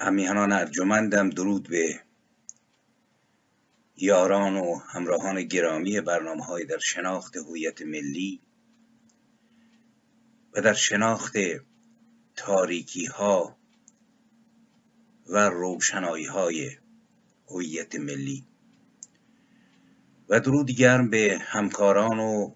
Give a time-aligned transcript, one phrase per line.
[0.00, 2.00] همیهنان ارجمندم درود به
[3.96, 8.40] یاران و همراهان گرامی برنامه های در شناخت هویت ملی
[10.52, 11.36] و در شناخت
[12.36, 13.56] تاریکی ها
[15.26, 16.70] و روشنایی های
[17.48, 18.44] هویت ملی.
[20.28, 22.54] و درود گرم به همکاران و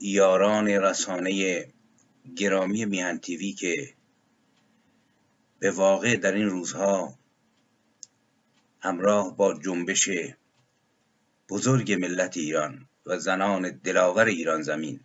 [0.00, 1.64] یاران رسانه
[2.36, 3.94] گرامی میهن تیوی که
[5.64, 7.18] به واقع در این روزها
[8.80, 10.08] همراه با جنبش
[11.48, 15.00] بزرگ ملت ایران و زنان دلاور ایران زمین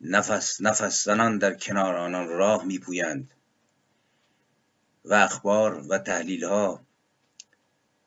[0.00, 3.34] نفس نفس زنان در کنار آنان راه میپویند
[5.04, 6.86] و اخبار و تحلیل ها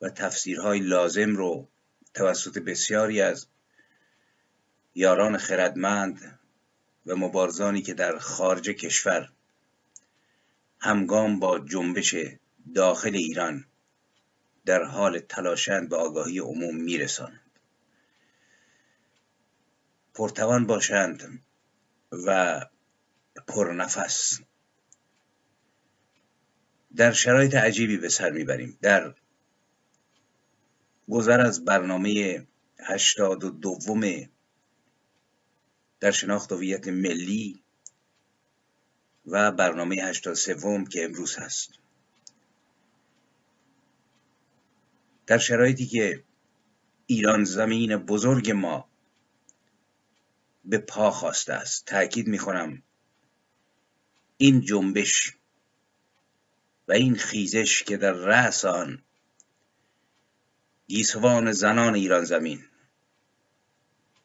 [0.02, 1.68] و تفسیرهای لازم رو
[2.14, 3.48] توسط بسیاری از
[4.96, 6.40] یاران خردمند
[7.06, 9.33] و مبارزانی که در خارج کشور
[10.84, 12.16] همگام با جنبش
[12.76, 13.66] داخل ایران
[14.66, 17.60] در حال تلاشند به آگاهی عموم میرسانند.
[20.14, 21.44] پرتوان باشند
[22.12, 22.60] و
[23.48, 24.40] پرنفس.
[26.96, 28.78] در شرایط عجیبی به سر می‌بریم.
[28.82, 29.16] در
[31.10, 32.46] گذر از برنامه
[32.80, 34.30] هشتاد و دوم
[36.00, 37.63] در شناخت هویت ملی
[39.26, 41.70] و برنامه هشتاد سوم که امروز هست.
[45.28, 46.24] در شرایطی که
[47.08, 48.90] ایران زمین بزرگ ما
[50.66, 52.84] به پا خواسته است تاکید می‌کنم
[54.38, 55.38] این جنبش
[56.88, 59.04] و این خیزش که در رأس آن
[60.88, 62.66] گیسوان زنان ایران زمین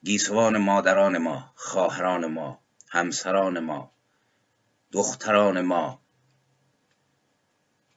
[0.04, 3.97] گیسوان مادران ما خواهران ما همسران ما
[4.93, 6.03] دختران ما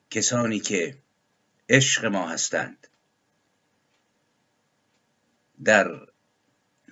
[0.10, 0.98] کسانی که
[1.70, 2.88] عشق ما هستند.
[5.64, 6.08] در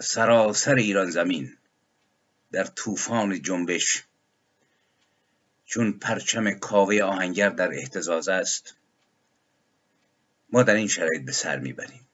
[0.01, 1.57] سراسر ایران زمین
[2.51, 4.03] در طوفان جنبش
[5.65, 8.75] چون پرچم کاوه آهنگر در احتزاز است
[10.49, 12.07] ما در این شرایط به سر می‌بریم.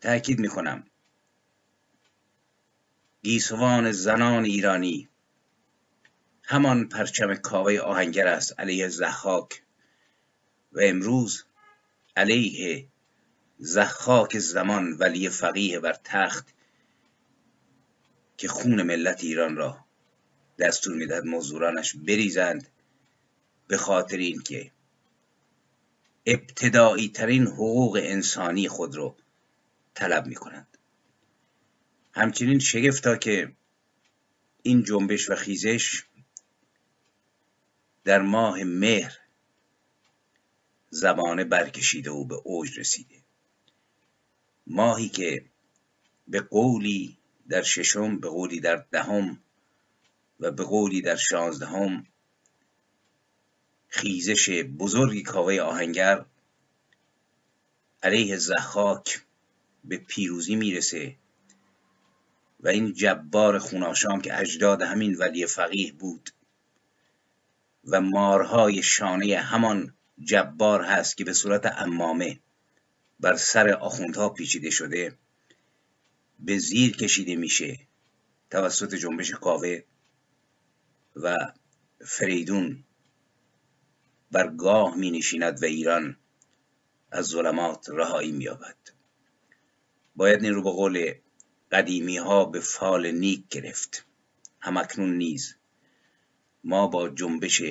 [0.00, 0.86] تأکید می‌کنم
[3.24, 5.08] گیسوان زنان ایرانی.
[6.42, 9.62] همان پرچم کاوه آهنگر است علیه زخاک
[10.72, 11.44] و امروز
[12.16, 12.88] علیه
[13.58, 16.54] زخاک زمان ولی فقیه بر تخت
[18.36, 19.84] که خون ملت ایران را
[20.58, 22.68] دستور می‌دهد مزدورانش بریزند
[23.68, 24.70] به خاطر اینکه
[26.26, 29.16] ابتدایی ترین حقوق انسانی خود را
[29.94, 30.78] طلب می کنند
[32.14, 33.52] همچنین شگفتا که
[34.62, 36.04] این جنبش و خیزش
[38.04, 39.18] در ماه مهر
[40.90, 43.16] زبانه برکشیده و به اوج رسیده.
[44.66, 45.44] ماهی که
[46.28, 47.18] به قولی
[47.48, 49.42] در ششم به قولی در دهم
[50.40, 52.06] و به قولی در شانزدهم
[53.88, 56.24] خیزش بزرگی کاوه آهنگر
[58.02, 59.22] علیه زخاک
[59.84, 61.16] به پیروزی می‌رسه
[62.62, 66.30] و این جبار خوناشام که اجداد همین ولی فقیه بود.
[67.84, 72.40] و مارهای شانه همان جبار هست که به صورت امامه
[73.20, 75.18] بر سر آخوندها پیچیده شده
[76.40, 77.78] به زیر کشیده میشه
[78.50, 79.80] توسط جنبش کاوه
[81.16, 81.52] و
[82.00, 82.84] فریدون.
[84.30, 86.16] بر گاه می نشیند و ایران
[87.10, 88.76] از ظلمات رهایی مییابد.
[90.16, 91.14] باید این رو به قول
[91.72, 94.04] قدیمی ها به فال نیک گرفت.
[94.60, 95.54] همکنون نیز
[96.64, 97.62] ما با جنبش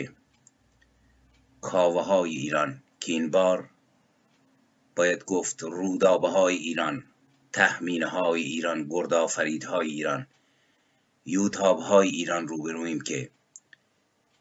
[1.61, 3.69] کاوه های ایران که این بار
[4.95, 7.03] باید گفت رودابه های ایران
[7.53, 10.27] تحمینه های ایران گردآفرید های ایران
[11.25, 13.29] یوتاب های ایران روبرویم که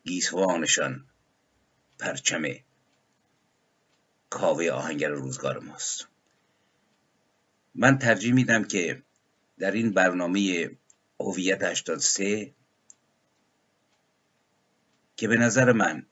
[0.04, 1.04] گیسوانشان
[1.98, 2.42] پرچم
[4.30, 6.08] کاوه آهنگر روزگار ماست.
[7.74, 9.02] من ترجیح میدم که
[9.60, 10.70] در این برنامه
[11.20, 12.54] هویت 83
[15.16, 16.06] که به نظر من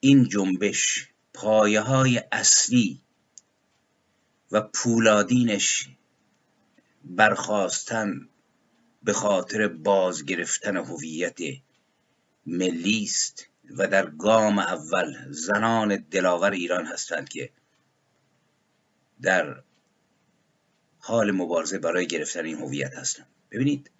[0.00, 3.02] این جنبش پایه های اصلی
[4.52, 5.88] و پولادینش
[7.04, 8.28] برخواستن
[9.02, 11.38] به خاطر باز گرفتن هویت
[12.46, 13.46] ملی است
[13.76, 17.50] و در گام اول زنان دلاور ایران هستند که
[19.22, 19.62] در
[21.04, 23.90] حال مبارزه برای گرفتن این هویت هستند ببینید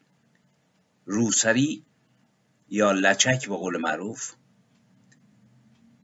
[1.06, 1.84] روسری
[2.68, 4.32] یا لچک به قول معروف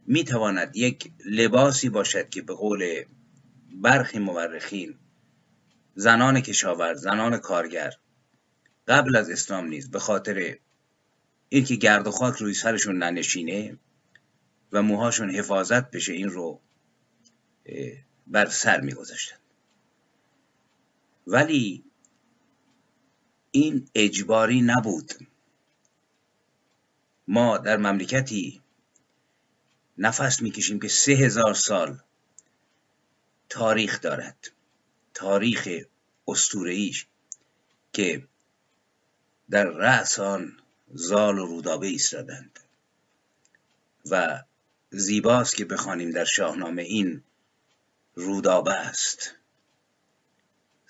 [0.06, 3.04] می تواند یک لباسی باشد که به قول
[3.74, 4.94] برخی مورخین
[5.94, 7.92] زنان کشاورز زنان کارگر
[8.88, 10.58] قبل از اسلام نیز به خاطر
[11.48, 13.78] اینکه گرد و خاک روی سرشون ننشینه
[14.72, 16.60] و موهاشون حفاظت بشه این رو
[18.26, 19.36] بر سر میگذاشتن
[21.28, 21.84] ولی
[23.50, 25.12] این اجباری نبود.
[27.28, 28.62] ما در مملکتی
[29.98, 31.98] نفس می‌کشیم که سه هزار سال
[33.48, 34.50] تاریخ دارد.
[35.14, 35.68] تاریخ
[36.28, 37.06] استورهیش
[37.92, 38.28] که
[39.50, 40.60] در رأس آن
[40.94, 42.60] زال و رودابه ایستادند.
[44.10, 44.44] و
[44.90, 47.22] زیباست که بخوانیم در شاهنامه این
[48.14, 49.37] رودابه است.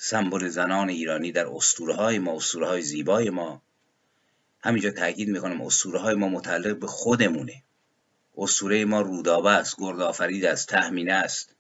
[0.01, 3.63] سمبل زنان ایرانی در اسطوره های ما اسطوره های زیبای ما.
[4.61, 7.63] همینجا تاکید می‌کنم اسطوره های ما متعلق به خودمونه.
[8.37, 11.55] اسطوره ما رودابه است گرد آفرید است تهمینه است.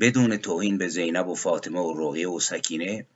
[0.00, 3.06] بدون توهین به زینب و فاطمه و رقیه و سکینه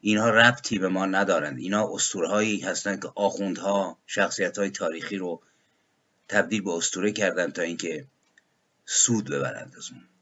[0.00, 1.58] اینها ربطی به ما ندارند.
[1.58, 5.42] اینا هایی هستند که آخوندها شخصیت های تاریخی رو
[6.28, 8.06] تبدیل به اسطوره کردند تا اینکه
[8.86, 10.13] سود ببرند از اون.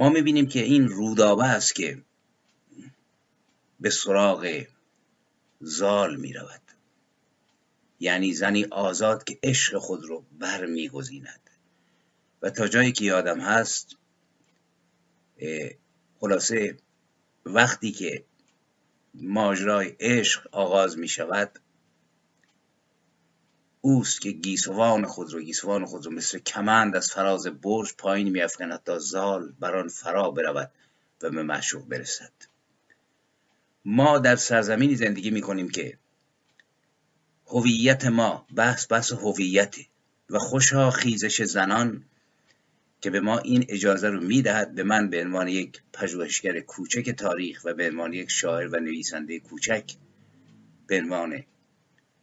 [0.00, 2.02] ما می‌بینیم که این رودابه است که
[3.80, 4.64] به سراغ
[5.60, 6.60] زال می‌رود.
[8.00, 11.40] یعنی زنی آزاد که عشق خود رو بر میگزیند
[12.42, 13.96] و تا جایی که یادم هست
[16.20, 16.76] خلاصه
[17.46, 18.24] وقتی که
[19.14, 21.58] ماجرای عشق آغاز می شود
[23.86, 28.82] اوست که گیسوان خود رو گیسوان خود رو مثل کمند از فراز برج پایین میافکند
[28.84, 30.70] تا زال بر آن فرا برود
[31.22, 32.32] و به معشوق برسد.
[33.84, 35.98] ما در سرزمینی زندگی می کنیم که
[37.46, 39.76] هویت ما بحث بحث هویت
[40.30, 42.04] و خوشا خیزش زنان
[43.00, 47.62] که به ما این اجازه رو می‌دهد به من به عنوان یک پژوهشگر کوچک تاریخ
[47.64, 49.92] و به عنوان یک شاعر و نویسنده کوچک
[50.86, 51.44] به عنوان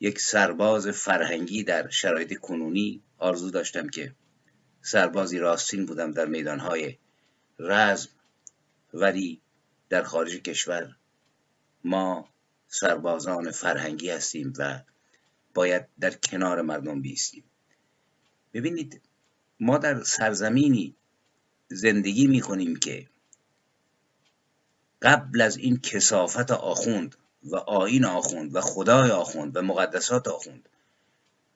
[0.03, 4.15] یک سرباز فرهنگی در شرایط کنونی آرزو داشتم که
[4.81, 6.97] سربازی راستین بودم در میدانهای
[7.59, 8.09] رزم
[8.93, 9.41] ولی
[9.89, 10.95] در خارج کشور
[11.83, 12.29] ما
[12.67, 14.79] سربازان فرهنگی هستیم و
[15.53, 17.43] باید در کنار مردم بیستیم.
[18.53, 19.01] ببینید
[19.59, 20.95] ما در سرزمینی
[21.67, 23.07] زندگی می کنیم که
[25.01, 30.69] قبل از این کسافت آخوند و آین آخوند و خدای آخوند و مقدسات آخوند.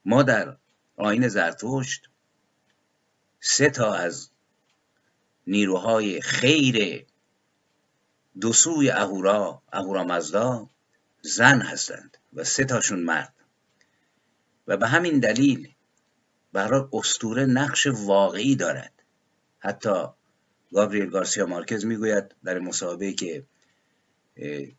[0.06, 0.58] ما در
[0.98, 2.10] آین زرتشت
[3.40, 4.30] سه تا از
[5.48, 7.06] نیروهای خیر
[8.42, 10.70] دو سوی اهورا اهورا مزدا
[11.22, 13.34] زن هستند و سه تاشون مرد.
[14.68, 15.74] و به همین دلیل
[16.54, 18.94] برای استوره نقش واقعی دارد.
[19.60, 20.06] حتی
[20.74, 23.46] گابریل گارسیا مارکز می‌گوید در مصاحبه که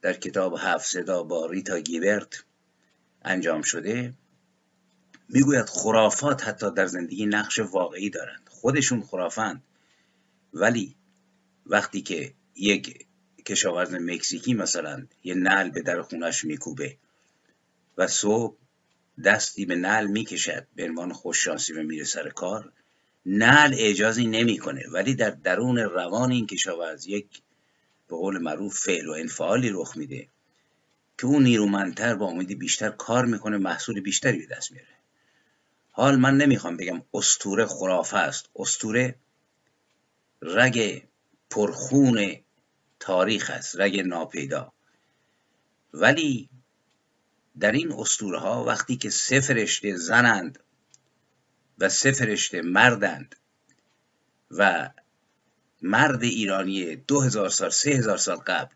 [0.02, 2.44] در کتاب هفت صدا با ریتا گیبرت
[3.22, 4.14] انجام شده
[5.28, 8.48] می‌گوید خرافات حتی در زندگی نقش واقعی دارند.
[8.50, 9.62] خودشون خرافند.
[10.54, 10.94] ولی
[11.66, 13.06] وقتی که یک
[13.46, 16.96] کشاورز مکزیکی مثلا یه نل به در خونش میکوبه
[17.98, 18.56] و صبح
[19.24, 22.72] دستی به نل می‌کشد به عنوان خوششانسی و میره سر کار
[23.26, 24.82] نل اجازی نمی‌کنه.
[24.92, 27.42] ولی در درون روان این کشاورز یک
[28.08, 30.28] به قول معروف فعل و انفعالی رخ میده
[31.18, 34.88] که اون نیرومندتر با امیدی بیشتر کار می‌کنه محصول بیشتری به دست میاره.
[35.90, 38.50] حال من نمی‌خوام بگم استوره خرافه است.
[38.56, 39.14] استوره
[40.42, 41.02] رگ
[41.50, 42.36] پرخون
[43.00, 44.72] تاریخ است رگ ناپیدا.
[45.94, 46.48] ولی
[47.60, 50.58] در این اسطوره ها وقتی که سه فرشته زنند
[51.78, 53.36] و سه فرشته مردند
[54.50, 54.90] و
[55.82, 58.74] مرد ایرانی دو هزار سال سه هزار سال قبل.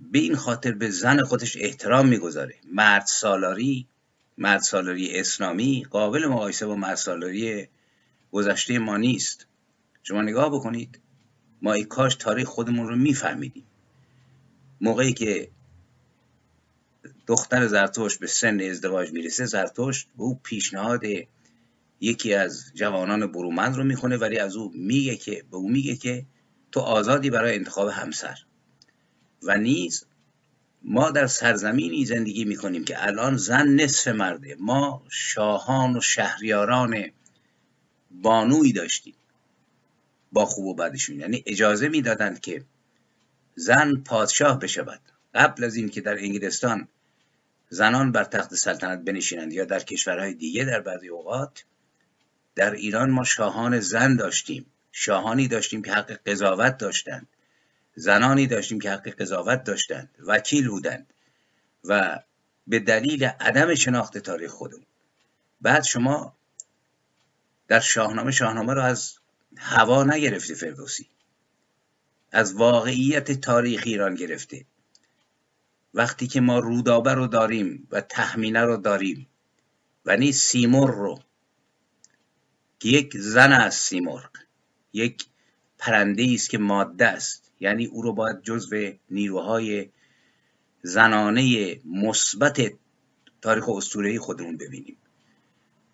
[0.00, 2.54] به این خاطر به زن خودش احترام می‌گذاره.
[2.72, 3.86] مرد سالاری
[4.38, 7.68] مرد سالاری اسلامی قابل مقایسه با مرد سالاری
[8.32, 9.46] گذشته ما نیست.
[10.02, 11.00] شما نگاه بکنید
[11.62, 13.64] ما ای کاش تاریخ خودمون رو میفهمیدیم.
[14.80, 15.50] موقعی که
[17.26, 21.02] دختر زرتوش به سن ازدواج می‌رسه زرتشت به او پیشنهاد
[22.00, 26.26] یکی از جوانان برومند رو می‌خونه ولی از او میگه که به او میگه که
[26.72, 28.38] تو آزادی برای انتخاب همسر.
[29.42, 30.04] و نیز
[30.82, 34.56] ما در سرزمینی زندگی می‌کنیم که الان زن نصف مرده.
[34.60, 37.04] ما شاهان و شهریاران
[38.10, 39.14] بانوی داشتیم.
[40.32, 41.20] با خوب و بدشون.
[41.20, 42.64] یعنی اجازه می‌دادند که
[43.54, 45.00] زن پادشاه بشود.
[45.34, 46.88] قبل از اینکه در انگلستان
[47.68, 51.64] زنان بر تخت سلطنت بنشینند یا در کشورهای دیگه در بعضی اوقات
[52.58, 54.66] در ایران ما شاهان زن داشتیم.
[54.92, 57.28] شاهانی داشتیم که حق قضاوت داشتند.
[57.94, 60.10] زنانی داشتیم که حق قضاوت داشتند.
[60.26, 61.14] وکیل بودند.
[61.84, 62.18] و
[62.66, 64.86] به دلیل عدم شناخت تاریخ خودمون.
[65.60, 66.36] بعد شما
[67.68, 69.14] در شاهنامه شاهنامه رو از
[69.56, 71.08] هوا نگرفته فردوسی.
[72.32, 74.64] از واقعیت تاریخ ایران گرفته.
[75.94, 79.28] وقتی که ما رودابه رو داریم و تخمینه رو داریم
[80.06, 81.22] و نی سیمور رو
[82.84, 84.30] یک زن است سیمرغ.
[84.92, 85.26] یک
[85.78, 87.52] پرنده است که ماده است.
[87.60, 89.88] یعنی او رو باید جزو نیروهای
[90.82, 92.72] زنانه مثبت
[93.42, 94.96] تاریخ اسطوره‌ای خودمون ببینیم.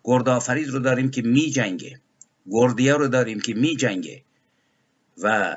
[0.03, 2.01] گردآفرید رو داریم که می جنگه.
[2.49, 4.23] گردیه رو داریم که می جنگه.
[5.17, 5.55] و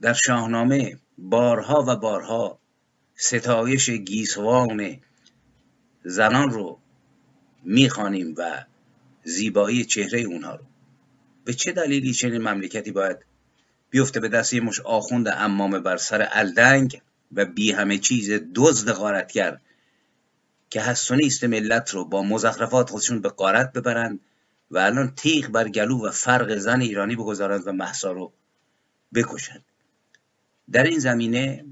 [0.00, 2.58] در شاهنامه بارها و بارها
[3.14, 4.96] ستایش گیسوان
[6.04, 6.78] زنان رو
[7.62, 8.64] می‌خوانیم و
[9.26, 10.64] زیبایی چهره اونها رو.
[11.44, 13.16] به چه دلیلی چنین مملکتی باید
[13.90, 17.02] بیفته به دست مش آخوند امامه بر سر الدنگ
[17.32, 19.58] و بی همه چیز دزد غارتگر
[20.70, 24.20] که هست نیست ملت رو با مزخرفات خودشون به قارت ببرند
[24.70, 28.32] و الان تیغ بر گلو و فرق زن ایرانی بگذارند و محسا رو
[29.14, 29.64] بکشند
[30.72, 31.64] در این زمینه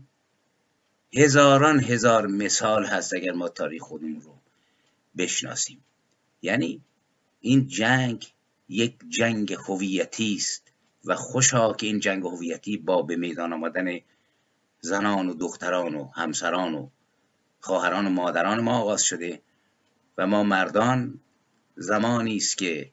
[1.16, 4.34] هزاران هزار مثال هست اگر ما تاریخ خودمون رو
[5.18, 5.84] بشناسیم.
[6.42, 6.80] یعنی
[7.44, 8.32] این جنگ
[8.68, 10.72] یک جنگ هویتی است
[11.04, 13.98] و خوشا که این جنگ هویتی با به میدان آمدن
[14.80, 16.88] زنان و دختران و همسران و
[17.60, 19.42] خواهران و مادران ما آغاز شده
[20.18, 21.20] و ما مردان
[21.76, 22.90] زمانی است که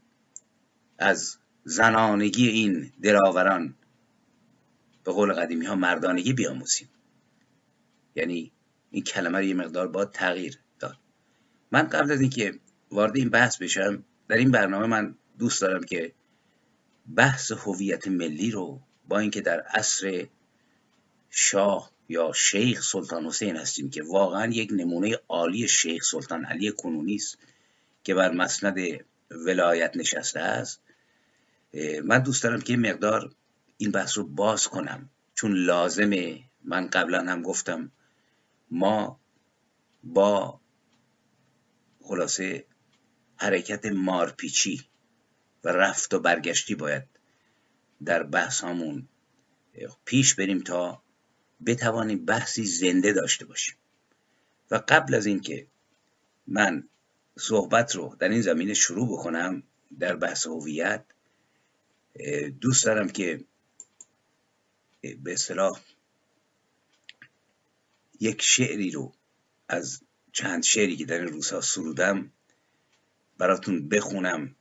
[0.97, 3.75] از زنانگی این دراوران
[5.03, 6.89] به قول قدیمی ها مردانگی بیاموزیم.
[8.15, 8.51] یعنی
[8.91, 10.97] این کلمه رو یه مقدار با تغییر داد.
[11.71, 12.59] من قبل از اینکه
[12.91, 16.13] وارد این بحث بشم در این برنامه من دوست دارم که
[17.15, 20.27] بحث هویت ملی رو با اینکه در عصر
[21.29, 27.15] شاه یا شیخ سلطان حسین هستیم که واقعا یک نمونه عالی شیخ سلطان علی کنونی
[27.15, 27.37] است
[28.03, 28.77] که بر مسند
[29.31, 30.81] ولایت نشسته است
[32.03, 33.31] من دوست دارم که مقدار
[33.77, 35.09] این بحث رو باز کنم.
[35.35, 36.43] چون لازمه.
[36.63, 37.91] من قبلا هم گفتم
[38.71, 39.19] ما
[40.03, 40.59] با
[42.01, 42.65] خلاصه
[43.41, 44.87] حرکت مارپیچی
[45.63, 47.03] و رفت و برگشتی باید
[48.05, 49.07] در بحث همون
[50.05, 51.03] پیش بریم تا
[51.65, 53.75] بتوانیم بحثی زنده داشته باشیم.
[54.71, 55.67] و قبل از اینکه
[56.47, 56.89] من
[57.39, 59.63] صحبت رو در این زمینه شروع بکنم
[59.99, 61.05] در بحث هویت
[62.61, 63.45] دوست دارم که
[65.01, 65.81] به اصطلاح
[68.19, 69.13] یک شعری رو
[69.67, 72.31] از چند شعری که در این روزها سرودم
[73.41, 74.55] براتون بخونم.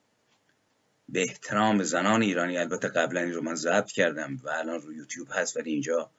[1.08, 5.28] به احترام زنان ایرانی البته قبلا این رو من ضبط کردم و الان رو یوتیوب
[5.32, 6.10] هست ولی اینجا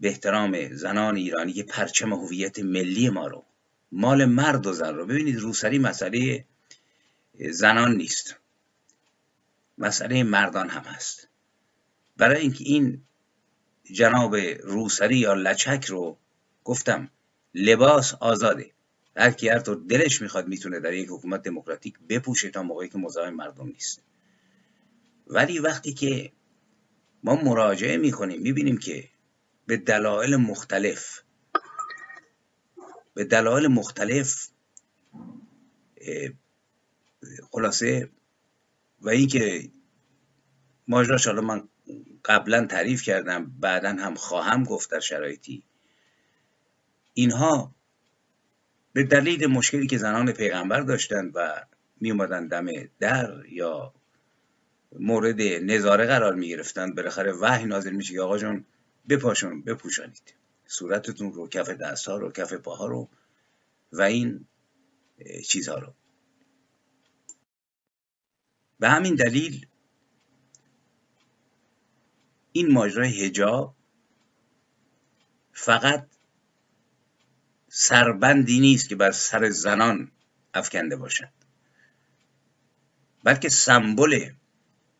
[0.00, 3.44] به احترام زنان ایرانی که پرچم هویت ملی ما رو
[3.92, 5.06] مال مرد و زن رو.
[5.06, 6.44] ببینید روسری مسئله
[7.50, 8.36] زنان نیست.
[9.78, 11.28] مسئله مردان هم هست.
[12.16, 13.02] برای اینکه این
[13.92, 16.18] جناب روسری یا لچک رو
[16.64, 17.10] گفتم
[17.54, 18.70] لباس آزاده.
[19.16, 22.98] هر کی هر طور دلش می‌خواد می‌تونه در یک حکومت دموکراتیک بپوشه تا موقعی که
[22.98, 24.02] مزاحم مردم نیست.
[25.26, 26.32] ولی وقتی که
[27.22, 29.08] ما مراجعه می‌کنیم می‌بینیم که
[29.66, 31.22] به دلایل مختلف
[33.14, 34.48] به دلایل مختلف
[37.50, 38.10] خلاصه
[39.00, 39.70] و اینکه
[40.88, 41.68] ماجراش حالا من
[42.24, 45.62] قبلا تعریف کردم بعدا هم خواهم گفت در شرایطی
[47.14, 47.73] اینها
[48.94, 51.66] به دلیل مشکلی که زنان پیغمبر داشتند و
[52.00, 52.66] می اومدن دم
[53.00, 53.94] در یا
[54.92, 58.64] مورد نظاره قرار می گرفتند بالاخره وحی نازل میشه که آقا جان
[59.08, 60.34] بپاشون بپوشانید.
[60.66, 63.08] صورتتون رو کف دست ها رو کف پاها رو
[63.92, 64.46] و این
[65.48, 65.94] چیزها رو.
[68.80, 69.66] به همین دلیل
[72.52, 73.74] این ماجرای هجاب
[75.52, 76.06] فقط
[77.76, 80.10] سربندی نیست که بر سر زنان
[80.54, 81.28] افکنده باشد.
[83.24, 84.30] بلکه سمبل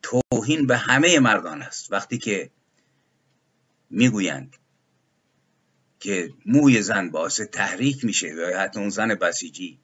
[0.02, 1.92] توهین به همه مردان است.
[1.92, 2.50] وقتی که
[3.90, 4.56] می‌گویند
[6.00, 9.80] که موی زن باعث تحریک میشه و حتی اون زن بسیجی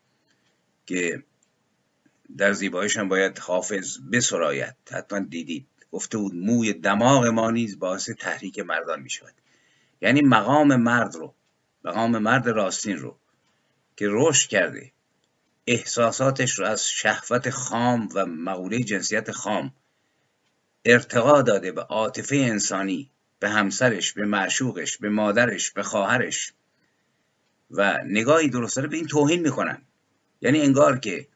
[0.86, 1.24] که
[2.36, 4.76] در زیبایش هم باید حافظ بسراید.
[4.90, 5.66] حتما دیدید.
[5.92, 9.34] گفته بود موی دماغ ما نیز باعث تحریک مردان می‌شود.
[10.00, 11.34] یعنی مقام مرد رو
[11.84, 13.16] مقام مرد راستین رو
[13.96, 14.92] که رشد کرده.
[15.66, 19.72] احساساتش رو از شهوت خام و مقوله جنسیت خام
[20.84, 26.52] ارتقا داده به عاطفه انسانی به همسرش به معشوقش به مادرش به خواهرش.
[27.70, 29.82] و نگاهی درست داره به این توهین می‌کنن.
[30.40, 31.28] یعنی انگار که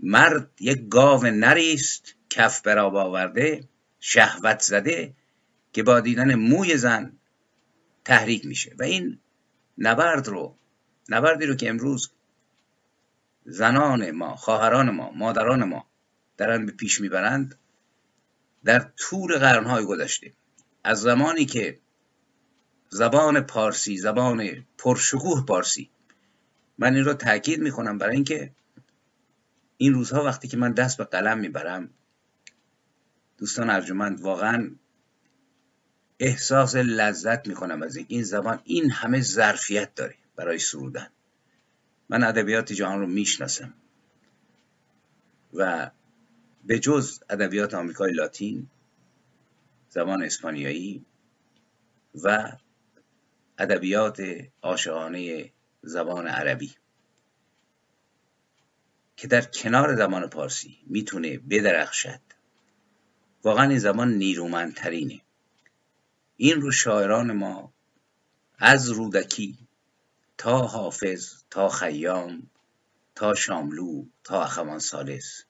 [0.00, 3.68] مرد یک گاو نریست کف براب آورده
[4.00, 5.14] شهوت زده
[5.72, 7.18] که با دیدن موی زن
[8.04, 8.74] تحریک میشه.
[8.78, 9.18] و این
[9.78, 10.56] نبرد رو
[11.08, 12.10] نبردی رو که امروز
[13.44, 15.86] زنان ما خواهران ما مادران ما
[16.36, 17.58] دارن به پیش می‌برند
[18.64, 20.32] در طول قرنهای گذشته.
[20.84, 21.78] از زمانی که
[22.88, 25.90] زبان پارسی زبان پرشکوه پارسی
[26.78, 28.52] من این رو تاکید می‌کنم برای اینکه
[29.76, 31.90] این روزها وقتی که من دست به قلم می‌برم
[33.38, 34.70] دوستان ارجمند واقعا
[36.24, 41.10] احساس لذت می‌کنم از این زبان این همه ظرفیت داره برای سرودن.
[42.08, 43.74] من ادبیات جهان رو می‌شناسم.
[45.54, 45.90] و
[46.64, 48.70] به جز ادبیات آمریکای لاتین
[49.88, 51.04] زبان اسپانیایی
[52.14, 52.52] و
[53.58, 54.22] ادبیات
[54.62, 55.52] عاشقانه
[55.82, 56.74] زبان عربی
[59.16, 62.20] که در کنار زبان پارسی می‌تونه بدرخشد.
[63.42, 65.20] واقعا این زبان نیرومندترینه.
[66.44, 67.72] این رو شاعران ما
[68.58, 69.58] از رودکی
[70.38, 72.50] تا حافظ تا خیام
[73.14, 75.44] تا شاملو تا اخوان سالس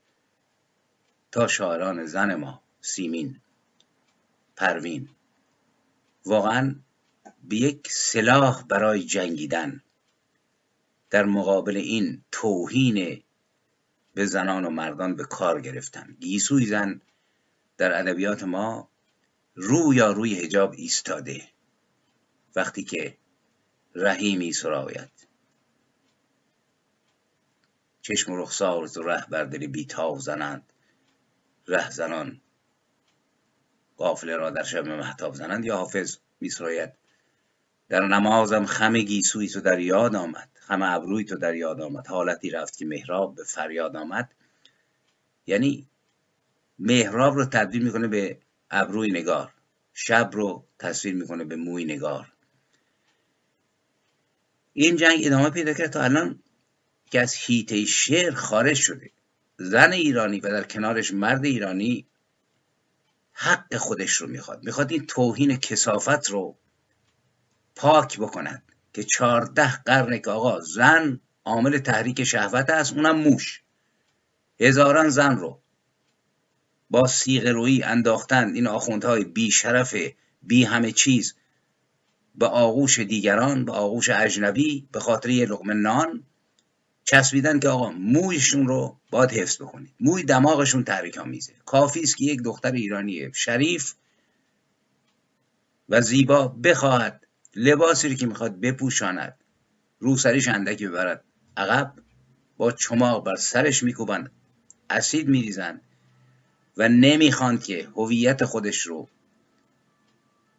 [1.31, 3.41] تا شاعران زن ما سیمین
[4.57, 5.09] پروین.
[6.27, 6.75] واقعا
[7.45, 9.83] به یک سلاح برای جنگیدن
[11.11, 13.23] در مقابل این توهین
[14.15, 16.17] به زنان و مردان به کار گرفتن.
[16.21, 17.01] گیسوی زن
[17.77, 18.92] در ادبیات ما
[19.55, 21.43] رو یا روی هجاب ایستاده.
[22.57, 23.19] وقتی که
[23.95, 25.11] رحیمی سراید
[28.03, 30.73] چشم و رخسار تو ره بر دل بیتاو زنند.
[31.69, 32.41] ره زنان
[33.97, 35.65] قافله را در شب محتاب زنند.
[35.65, 36.93] یا حافظ میسراید.
[37.89, 40.51] در نمازم خم گیسوی تو در یاد آمد.
[40.55, 42.07] خم ابروی تو در یاد آمد.
[42.07, 44.35] حالتی رفت که محراب به فریاد آمد.
[45.47, 45.89] یعنی
[46.79, 48.39] محراب رو تبدیل می‌کنه به
[48.73, 49.53] ابروی نگار.
[49.95, 52.33] شب رو تصویر می‌کنه به موی نگار.
[54.73, 56.43] این جنگ ادامه پیدا کرد تا الان
[57.11, 59.11] که از هیته شعر خارج شده.
[59.57, 62.07] زن ایرانی و در کنارش مرد ایرانی
[63.33, 64.65] حق خودش رو می‌خواد.
[64.65, 66.59] می‌خواد این توهین کسافت رو
[67.77, 73.63] پاک بکند که چهارده قرنه که آقا زن عامل تحریک شهوت است اونم موش.
[74.61, 75.62] هزاران زن رو.
[76.93, 79.95] با سیغ روی انداختن این آخوندهای بی شرف
[80.43, 81.35] بی همه چیز
[82.35, 86.23] به آغوش دیگران به آغوش اجنبی به خاطر یه لقمه نان
[87.05, 92.25] چسبیدن که آقا مویشون رو باید حفظ بکنید موی دماغشون تحریک آمیزه کافی است که
[92.25, 93.95] یک دختر ایرانی شریف
[95.89, 97.27] و زیبا بخواهد
[97.57, 99.37] لباسی رو که می‌خواد بپوشاند
[99.99, 101.25] روسریش اندکی ببرد.
[101.57, 101.95] عقب
[102.57, 104.31] با چماق بر سرش میکوبند.
[104.91, 105.81] اسید میریزند.
[106.77, 109.09] و نمی‌خواند که هویت خودش رو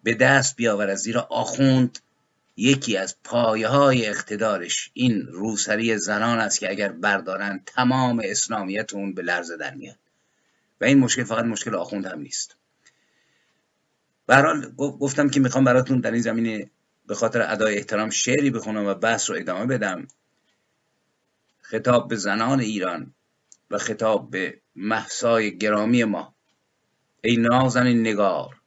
[0.04, 2.00] به دست بیاورد زیرا آخوند.
[2.58, 9.14] یکی از پایه های اقتدارش این روسری زنان است که اگر بردارن تمام اسلامیت اون
[9.14, 9.98] به لرزه در میاد.
[10.82, 12.56] و این مشکل فقط مشکل آخوند هم نیست.
[14.28, 16.70] برحال گفتم که می‌خوام براتون در این زمینه
[17.08, 20.08] به خاطر ادای احترام شعری بخونم و بحث رو ادامه بدم.
[21.62, 23.14] خطاب به زنان ایران.
[23.74, 26.36] و خطاب به محسای گرامی ما.
[27.24, 28.62] ای نازنین نگار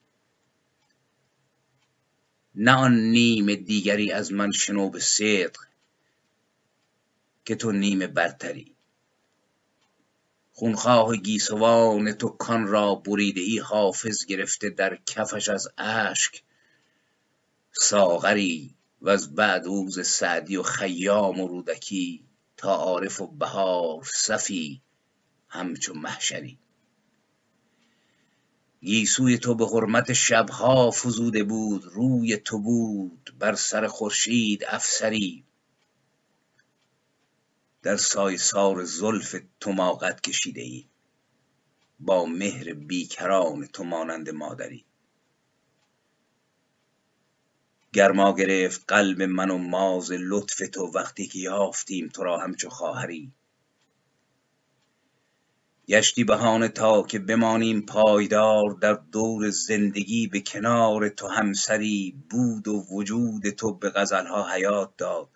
[2.54, 5.56] نه آن نیم دیگری از من شنو به صدق
[7.44, 8.74] که تو نیم برتری.
[10.52, 16.42] خونخواه گیسوان تو کان را بریده ای حافظ گرفته در کفش از اشک.
[17.72, 22.24] ساغری و از بعد اوز سعدی و خیام و رودکی
[22.56, 24.82] تا عارف و بهار صفی.
[25.56, 26.58] همچو محشری.
[28.80, 35.44] گیسوی تو به حرمت شبها فزوده بود روی تو بود بر سر خورشید افسری.
[37.82, 40.86] در سای سار زلف تو ما قد کشیده ای
[42.00, 44.84] با مهر بیکران تو مانند مادری.
[47.92, 53.32] گرما گرفت قلب من و ماز لطف تو وقتی که یافتیم تو را همچو خواهری.
[55.88, 62.86] گشتی بهانه تا که بمانیم پایدار در دور زندگی به کنار تو همسری بود و
[62.90, 65.28] وجود تو به غزلها حیات داد.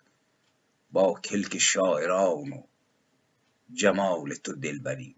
[0.91, 2.63] با کلک شاعران و
[3.73, 5.15] جمال تو دلبری.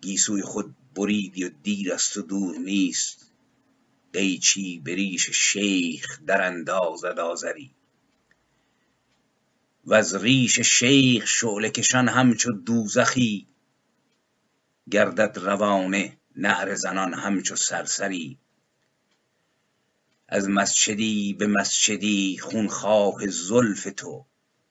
[0.00, 3.32] گیسوی خود بریدی و دیر است و دور نیست.
[4.12, 7.70] قیچی به ریش شیخ اندازد آزری
[9.94, 13.46] از ریش شیخ شعله کشان همچو دوزخی.
[14.90, 18.38] گردد روانه نعره زنان همچو سرسری.
[20.28, 24.26] از مسجدی به مسجدی خونخواه زلف تو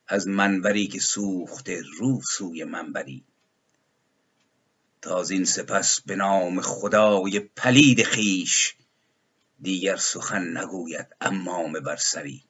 [0.07, 3.23] از منبری که سوخته رو سوی منبری.
[5.01, 8.75] تا زین سپس به نام خدای پلید خویش
[9.61, 12.43] دیگر سخن نگوید امام بر سری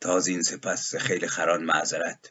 [0.00, 2.30] تا زین سپس خیلی خران معذرت.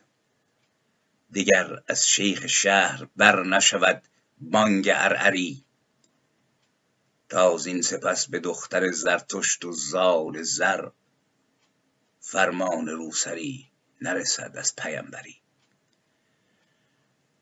[1.32, 4.04] دیگر از شیخ شهر بر نشود
[4.42, 5.66] بانگ عرعری
[7.30, 10.90] تا زین سپس به دختر زرتشت و زال زر
[12.20, 15.42] فرمان روسری نرسد از پیمبری.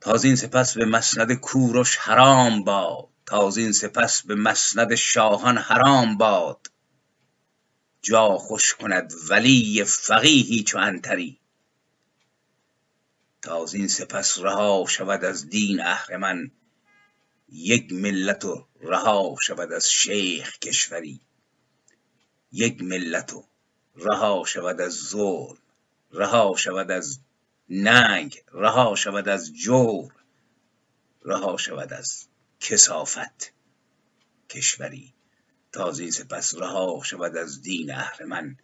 [0.02, 3.10] تا زین سپس به مسند کوروش حرام باد.
[3.26, 6.68] تا زین سپس به مسند شاهان حرام باد.
[8.08, 11.40] جا خوش کند ولی فقیهی چو عنتری
[13.42, 16.52] تا زین سپس رها شود از دین اهرمن
[17.50, 21.22] یک ملت و رها شود از شیخ کشوری.
[22.52, 23.46] یک ملت و
[23.96, 25.58] رها شود از ظلم
[26.12, 27.20] رها شود از
[27.70, 30.14] ننگ رها شود از جور
[31.22, 32.28] رها شود از
[32.60, 33.54] کسافت
[34.50, 35.15] کشوری.
[35.76, 38.58] تا این سپس رها شود از دین اهرمن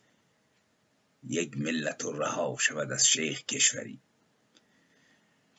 [1.27, 3.99] یک ملت و رها شود از شیخ کشوری.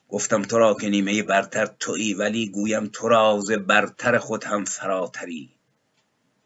[0.09, 5.55] گفتم تو را که نیمه برتر تویی ولی گویم تو راز برتر خود هم فراتری.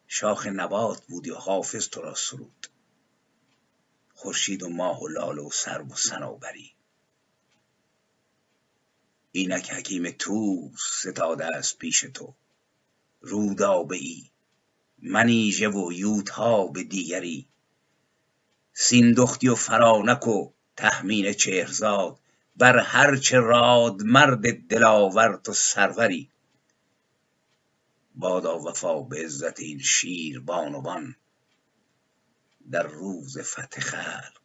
[0.07, 2.67] شاخ نبات بودی و حافظ تو را سرود.
[4.15, 6.75] خورشید و ماه و لاله و سرو و صنوبری
[9.33, 12.35] اینک حکیم توس ستاده است پیش تو.
[13.21, 14.31] رودابه ای.
[15.07, 17.49] منیژه و یوتاب دیگری.
[18.73, 22.19] سیندختی و فرانک و تهمین چهرزاد
[22.57, 26.31] بر هرچه راد مرد دلاور تو سروری.
[28.15, 31.17] بادا وفا به عزت این شیر بانوان
[32.71, 34.41] در روز فتح خلق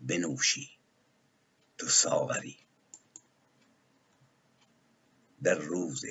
[0.00, 0.70] بنوشی
[1.78, 2.56] تو ساغری.
[5.42, 6.04] در روز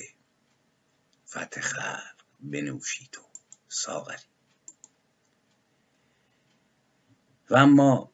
[1.35, 3.21] فتح خلق بنوشی تو
[3.67, 4.23] ساغری.
[7.49, 8.11] و اما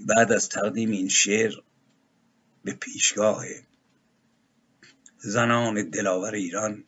[0.00, 1.54] بعد از تقدیم این شعر
[2.64, 3.44] به پیشگاه
[5.18, 6.84] زنان دلاور ایران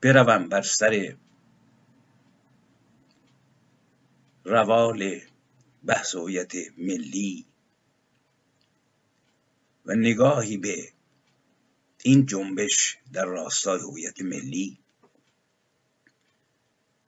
[0.00, 1.16] بروم بر سر
[4.44, 5.20] روال
[5.84, 6.14] بحث
[6.78, 7.46] ملی
[9.86, 10.92] و نگاهی به
[12.02, 14.78] این جنبش در راستای هویت ملی.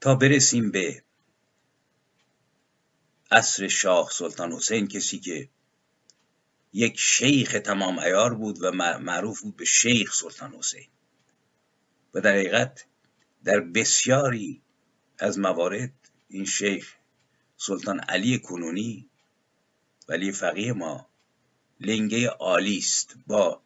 [0.00, 1.04] تا برسیم به
[3.30, 5.48] عصر شاه سلطان حسین کسی که
[6.72, 10.88] یک شیخ تمام ایار بود و معروف بود به شیخ سلطان حسین.
[12.14, 12.84] و در حقیقت
[13.44, 14.62] در بسیاری
[15.18, 15.92] از موارد
[16.28, 16.94] این شیخ
[17.56, 19.10] سلطان علی کنونی
[20.08, 21.08] ولی فقیه ما
[21.80, 23.62] لنگه عالی است با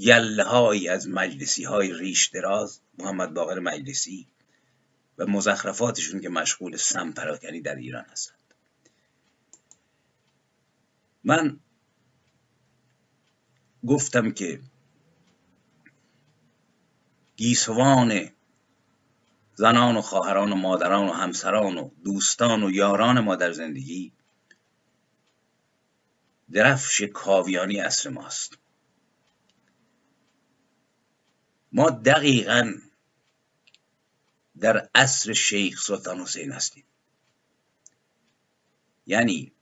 [0.00, 4.28] گله از مجلسی های ریش دراز محمد باقر مجلسی
[5.18, 8.54] و مزخرفاتشون که مشغول سم پراکنی در ایران هستند.
[11.24, 11.60] من
[13.86, 14.60] گفتم که
[17.36, 18.30] گیسوان
[19.54, 24.12] زنان و خواهران و مادران و همسران و دوستان و یاران ما در زندگی
[26.52, 28.61] درفش کاویانی اصر ماست.
[31.72, 32.74] ما دقیقا
[34.60, 36.84] در عصر شیخ سلطان حسین هستیم.
[39.06, 39.52] یعنی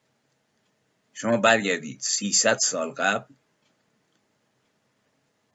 [1.13, 3.35] شما برگردید 300 سال قبل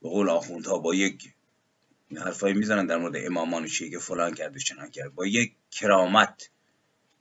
[0.01, 1.33] به قول آخوندها با یک
[2.17, 5.15] حرفایی می‌زنن در مورد امامان شیعه که فلان کرد و چنان کرد.
[5.15, 6.49] با یک کرامت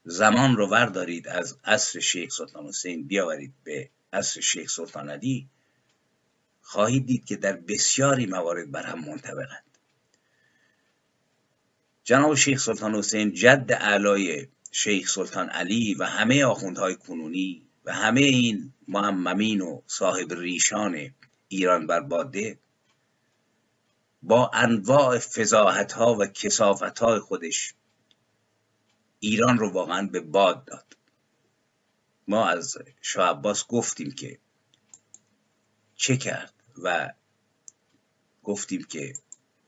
[0.05, 5.49] زمان رو وردارید از عصر شیخ سلطان حسین بیاورید به عصر شیخ سلطان علی.
[6.65, 9.65] خواهید دید که در بسیاری موارد بر هم منطبقند.
[12.05, 18.21] جناب شیخ سلطان حسین جد اعلای شیخ سلطان علی و همه آخوندهای کنونی و همه
[18.21, 21.15] این معممین و صاحب ریشان
[21.49, 22.59] ایران بر باده
[24.23, 27.75] با انواع فضاحت ها و کسافت های خودش
[29.21, 30.97] ایران رو واقعا به باد داد.
[32.29, 34.39] ما از شاه عباس گفتیم که
[35.97, 37.13] چه کرد؟ و
[38.43, 39.13] گفتیم که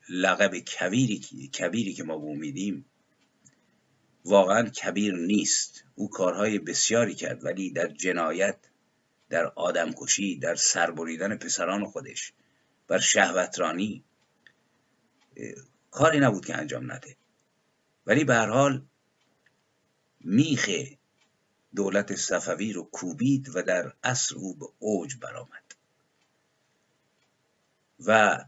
[0.08, 2.84] لقب کبیری, کبیری که ما بومیدیم
[4.24, 5.84] واقعا کبیر نیست.
[5.94, 8.56] او کارهای بسیاری کرد ولی در جنایت
[9.28, 12.32] در آدمکشی در سربریدن پسران خودش
[12.88, 14.04] بر شهوترانی
[15.90, 17.16] کاری نبود که انجام نده.
[18.06, 18.86] ولی به هر حال
[20.20, 20.70] میخ
[21.76, 25.65] دولت صفوی رو کوبید و در عصر او به اوج برآمد.
[28.06, 28.38] و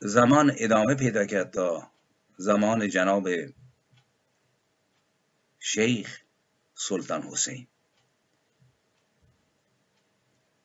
[0.00, 1.90] زمان ادامه پیدا کرد تا
[2.36, 3.28] زمان جناب
[5.58, 6.20] شیخ
[6.74, 7.66] سلطان حسین.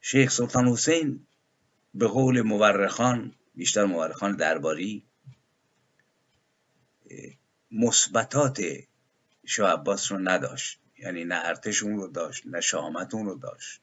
[0.02, 1.28] شیخ سلطان حسین
[1.93, 5.06] به قول مورخان بیشتر مورخان درباری
[7.72, 8.62] مثبتات
[9.46, 10.80] شاه عباس رو نداشت.
[10.98, 13.82] یعنی نه ارتش اون رو داشت نه شامت اون رو داشت.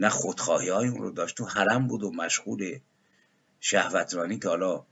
[0.00, 1.36] نه خودخواهی های اون رو داشت.
[1.36, 2.78] تو حرم بود و مشغول
[3.60, 4.86] شهوترانی که حالا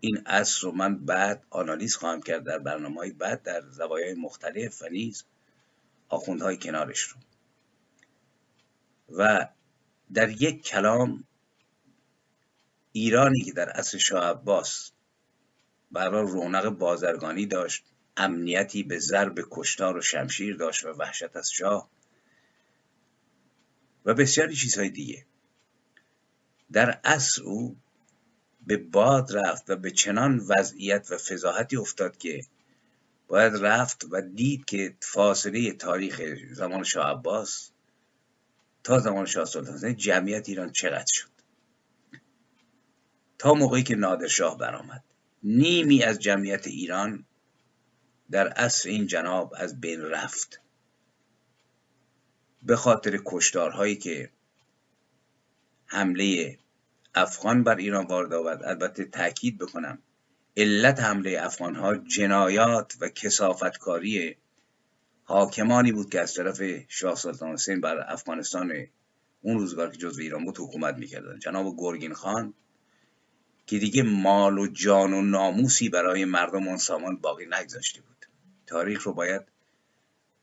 [0.00, 4.82] این اصر رو من بعد آنالیز خواهم کرد در برنامه های بعد در زوایای مختلف
[4.82, 5.24] و نیز
[6.08, 7.16] آخوندهای کنارش رو.
[9.18, 9.48] و
[10.14, 11.24] در یک کلام
[12.92, 14.90] ایرانی که در عصر شاه عباس
[15.90, 17.84] برای رونق بازرگانی داشت
[18.16, 21.88] امنیتی به ضرب کشتار و شمشیر داشت و وحشت از شاه
[24.04, 25.26] و بسیاری چیزهای دیگه.
[26.72, 27.76] در عصر او
[28.66, 32.40] به باد رفت و به چنان وضعیت و فضاحتی افتاد که
[33.28, 37.70] باید رفت و دید که فاصله تاریخ زمان شاه عباس
[38.84, 41.28] تا زمان شاه سلطان جمعیت ایران چقدر شد.
[43.38, 45.04] تا موقعی که نادرشاه برآمد.
[45.42, 47.24] نیمی از جمعیت ایران
[48.30, 50.60] در عصر این جناب از بین رفت.
[52.64, 54.30] به خاطر کشتارهایی که
[55.86, 56.58] حمله
[57.14, 58.62] افغان بر ایران وارد آورد.
[58.64, 59.98] البته تاکید بکنم
[60.56, 64.36] علت حمله افغان ها جنایات و کسافتکاری
[65.24, 68.86] حاکمانی بود که از طرف شاه سلطان حسین بر افغانستان
[69.42, 71.38] اون روزگار که جزو ایران بود حکومت می‌کردن.
[71.38, 72.54] جناب گرگین خان
[73.66, 78.26] که دیگه مال و جان و ناموسی برای مردم اون سامان باقی نگذاشته بود.
[78.66, 79.42] تاریخ رو باید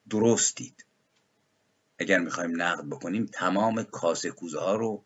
[0.09, 0.85] درست دید.
[2.01, 5.03] اگر می‌خوایم نقد بکنیم تمام کاسه کوزه ها رو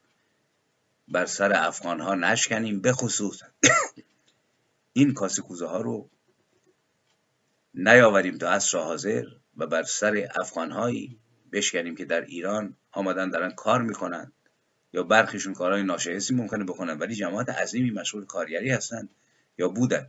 [1.08, 3.42] بر سر افغان ها نشکنیم به خصوص
[4.94, 6.10] این کاسه کوزه ها رو
[7.74, 9.24] نیاوریم تا عصر حاضر
[9.58, 11.20] و بر سر افغان هایی
[11.52, 14.32] بشکنیم که در ایران آمدن دارن کار می‌کنن
[14.94, 19.10] یا برخیشون کارهای ناشایستی ممکنه بکنن ولی جماعت عظیمی مشغول کارگری هستند
[19.58, 20.08] یا بودن.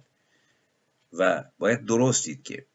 [1.13, 2.67] و باید درست دید که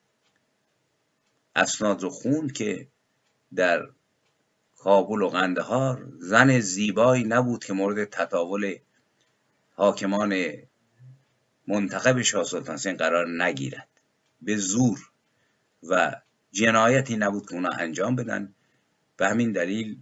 [1.55, 2.87] اسناد رو خون که
[3.55, 3.89] در
[4.83, 6.07] کابل و قندهار.
[6.19, 8.75] زن زیبایی نبود که مورد تطاول
[9.75, 10.35] حاکمان
[11.67, 13.87] منتخب شاه سلطان قرار نگیرد.
[14.41, 14.99] به زور
[15.83, 18.53] و جنایتی نبود که اونا انجام بدن.
[19.17, 19.97] به همین دلیل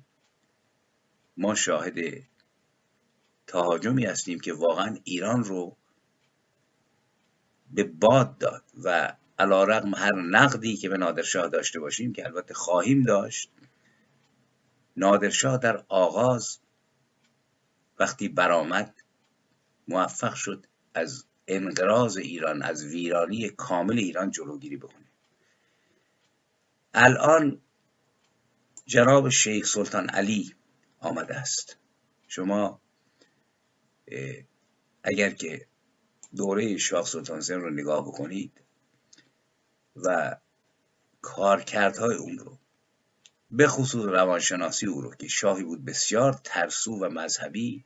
[1.38, 2.00] ما شاهد
[3.48, 5.78] تهاجمی هستیم که واقعا ایران رو
[7.72, 12.54] به باد داد و علا رقم هر نقدی که به نادرشاه داشته باشیم که البته
[12.54, 13.52] خواهیم داشت
[14.97, 16.60] نادرشاه در آغاز
[17.99, 18.95] وقتی برآمد
[19.88, 25.06] موفق شد از انقراض ایران از ویرانی کامل ایران جلوگیری بکنه.
[26.93, 27.62] الان
[28.86, 30.56] جناب شیخ سلطان علی
[30.99, 31.78] آمده است.
[32.28, 32.82] شما
[35.04, 35.67] اگر که
[36.36, 38.62] دوره شاه سلطان زن رو نگاه بکنید
[39.95, 40.38] و
[41.21, 42.58] کارکردهای اون رو
[43.52, 47.86] به خصوص روانشناسی او رو که شاهی بود بسیار ترسو و مذهبی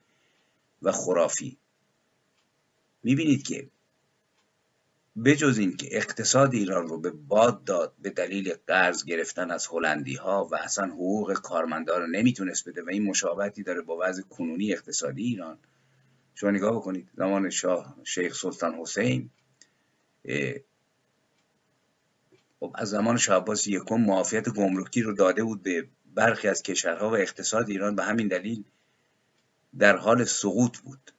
[0.81, 1.57] و خرافی.
[3.03, 3.69] می‌بینید که
[5.25, 10.15] بجز این که اقتصاد ایران رو به باد داد به دلیل قرض گرفتن از هلندی
[10.15, 14.73] ها و اصلا حقوق کارمندان رو نمی‌تونست بده و این مشابهتی داره با وضع کنونی
[14.73, 15.57] اقتصادی ایران.
[16.35, 19.29] شما نگاه بکنید زمان شاه شیخ سلطان حسین
[22.63, 27.15] خب از زمان شاه یکم معافیت گمرکی رو داده بود به برخی از کشورها و
[27.15, 28.63] اقتصاد ایران به همین دلیل
[29.79, 31.11] در حال سقوط بود.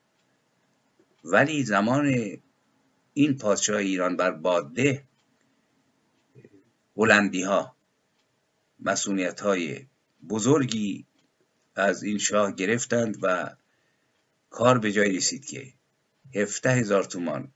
[1.25, 2.15] ولی زمان
[3.15, 5.05] این پادشاه ایران بر باده
[6.97, 7.77] هلندی ها
[8.81, 9.87] مسئولیت های
[10.29, 11.07] بزرگی
[11.77, 13.57] از این شاه گرفتند و
[14.51, 15.73] کار به جای رسید که
[16.35, 17.53] هفته هزار تومان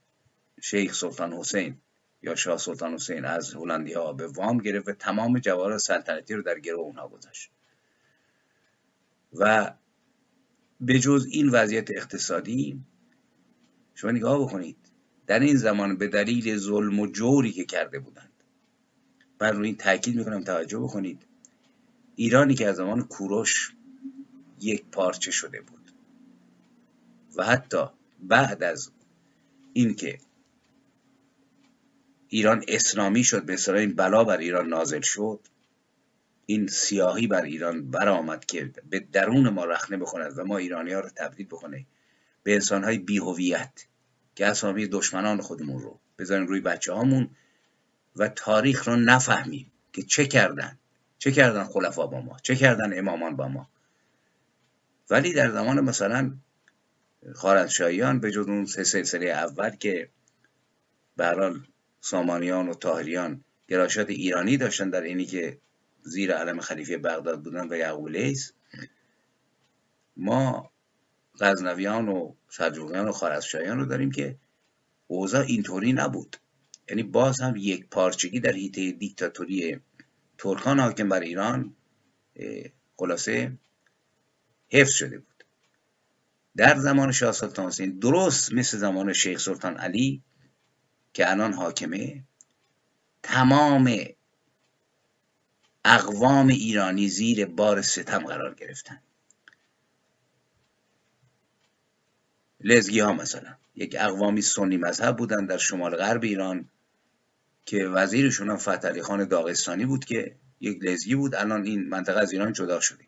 [0.61, 1.77] شیخ سلطان حسین
[2.21, 6.41] یا شاه سلطان حسین از هلندی ها به وام گرفت و تمام جواهر سلطنتی رو
[6.41, 7.51] در گروه اونها گذاشت.
[9.33, 9.73] و
[10.81, 12.81] به جز این وضعیت اقتصادی
[13.95, 14.77] شما نگاه بکنید
[15.27, 18.43] در این زمان به دلیل ظلم و جوری که کرده بودند.
[19.41, 21.25] من روی این تاکید می‌کنم توجه بکنید.
[22.15, 23.75] ایرانی که از زمان کوروش
[24.61, 25.91] یک پارچه شده بود.
[27.35, 27.85] و حتی
[28.19, 28.91] بعد از
[29.73, 30.17] اینکه
[32.29, 33.45] ایران اسلامی شد.
[33.45, 35.39] به اصطلاح این بلا بر ایران نازل شد.
[36.45, 40.99] این سیاهی بر ایران برآمد که به درون ما رخنه بکند و ما ایرانی ها
[40.99, 41.85] رو تبدیل بکنه
[42.43, 43.85] به انسان های بیهویت
[44.35, 45.99] که اسامی دشمنان خودمون رو.
[46.19, 47.29] بذاریم روی بچه هامون
[48.15, 50.77] و تاریخ رو نفهمیم که چه کردن.
[51.17, 53.69] چه کردن خلفا با ما؟ چه کردن امامان با ما؟
[55.09, 56.31] ولی در زمان مثلا
[57.35, 60.09] خارزشاهیان به جز اون سه سلسله اول که
[61.17, 61.25] به
[62.01, 65.57] سامانیان و تاهریان گراشات ایرانی داشتن در اینی که
[66.01, 68.09] زیر علم خلیفه بغداد بودن و یعقوب
[70.17, 70.71] ما
[71.39, 74.35] غزنویان و سلجوقیان و خارزشاهیان رو داریم که
[75.07, 76.37] اوضاع اینطوری نبود.
[76.89, 79.79] یعنی باز هم یک پارچگی در حیطه دیکتاتوری
[80.37, 81.75] ترکان حاکم بر ایران
[82.95, 83.57] خلاصه
[84.69, 85.43] حفظ شده بود.
[86.57, 90.23] در زمان شاه سلطان حسین درست مثل زمان شیخ سلطان علی
[91.13, 92.23] که الان حاکمه
[93.23, 93.91] تمام
[95.85, 99.01] اقوام ایرانی زیر بار ستم قرار گرفتن.
[102.61, 106.69] لزگی ها مثلا یک اقوامی سنی مذهب بودن در شمال غرب ایران
[107.65, 111.35] که وزیرشون هم فتلی خان داغستانی بود که یک لزگی بود.
[111.35, 113.03] الان این منطقه از ایران جدا شده.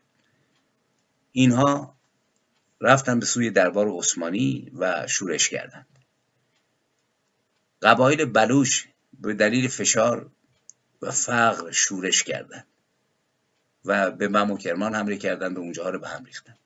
[1.31, 1.95] اینها
[2.81, 6.00] رفتن به سوی دربار عثمانی و شورش کردند.
[7.81, 10.31] قبایل بلوش به دلیل فشار
[11.01, 12.67] و فقر شورش کردند
[13.85, 16.59] و به مم و کرمان حمله کردند و اونجاها رو به هم ریختند.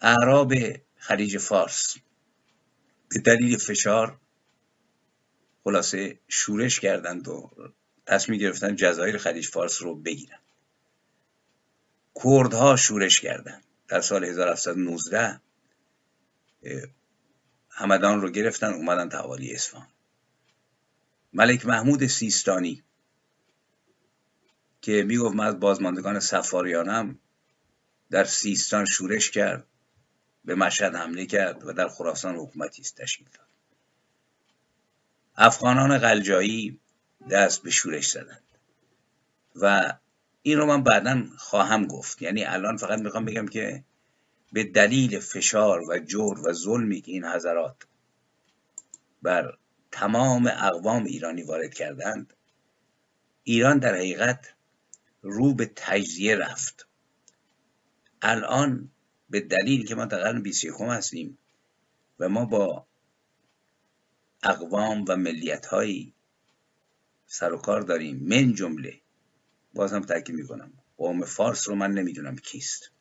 [0.00, 0.54] اعراب
[0.96, 1.96] خلیج فارس
[3.08, 4.20] به دلیل فشار
[5.64, 7.50] خلاصه شورش کردند و
[8.06, 10.38] تصمیم گرفتن جزایر خلیج فارس رو بگیرن
[12.24, 13.64] کردها شورش کردند.
[13.88, 15.40] در سال 1719
[17.74, 19.88] همدان رو گرفتن اومدن توالی اصفهان.
[21.32, 22.82] ملک محمود سیستانی
[24.82, 27.18] که می‌گفت من از بازماندگان سفاریانم
[28.10, 29.66] در سیستان شورش کرد
[30.44, 33.46] به مشهد حمله کرد و در خراسان حکومتی تشکیل داد.
[35.36, 36.80] افغانان قلجایی
[37.30, 38.42] دست به شورش زدند.
[39.56, 39.94] و
[40.42, 42.22] این رو من بعدا خواهم گفت.
[42.22, 43.84] یعنی الان فقط می‌خوام بگم که
[44.54, 47.76] به دلیل فشار و جور و ظلمی که این حضرات
[49.22, 49.58] بر
[49.92, 52.32] تمام اقوام ایرانی وارد کردند
[53.42, 54.54] ایران در حقیقت
[55.22, 56.88] رو به تجزیه رفت.
[58.22, 58.90] الان
[59.30, 61.38] به دلیل که ما در قرن 21 هستیم
[62.18, 62.86] و ما با
[64.42, 66.14] اقوام و ملیت هایی
[67.26, 69.00] سر و کار داریم من جمله
[69.74, 72.93] بازم تاکید می‌کنم قوم فارس رو من نمی‌دونم کیست.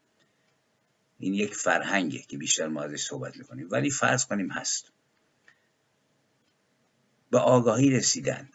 [1.24, 3.68] این یک فرهنگه که بیشتر ما ازش صحبت می‌کنیم.
[3.72, 4.92] ولی فرض کنیم هست.
[7.32, 8.50] به آگاهی رسیدن.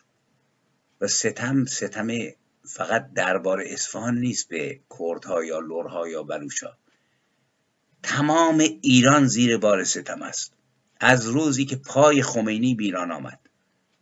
[1.00, 2.08] و ستم ستم
[2.64, 6.76] فقط دربار اصفهان نیست به کردها یا لورها یا بلوچا
[8.02, 10.52] تمام ایران زیر بار ستم است.
[11.00, 13.40] از روزی که پای خمینی بیران آمد.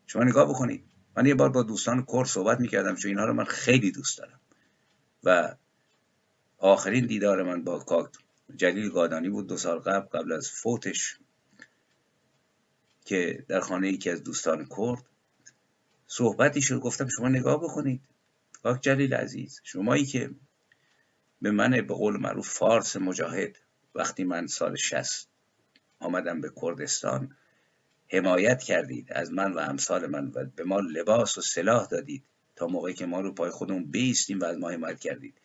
[0.07, 0.85] شما نگاه بکنید.
[1.17, 4.41] من یه بار با دوستان کرد صحبت می‌کردم چون اینها رو من خیلی دوست دارم.
[5.25, 5.55] و
[6.59, 7.85] آخرین دیدار من با
[8.55, 11.19] جلیل گادانی بود دو سال قبل قبل از فوتش
[13.05, 15.05] که در خانه یکی از دوستان کرد.
[16.07, 18.01] صحبتی شد گفتم شما نگاه بکنید.
[18.63, 20.31] کاک جلیل عزیز شمایی که
[21.43, 23.59] به من به قول معروف فارس مجاهد
[23.95, 25.29] وقتی من سال شست
[25.99, 27.37] آمدم به کردستان
[28.09, 32.25] حمایت کردید از من و امثال من و به ما لباس و سلاح دادید
[32.57, 35.41] تا موقعی که ما رو پای خودمون بیستیم و از ما حمایت کردید.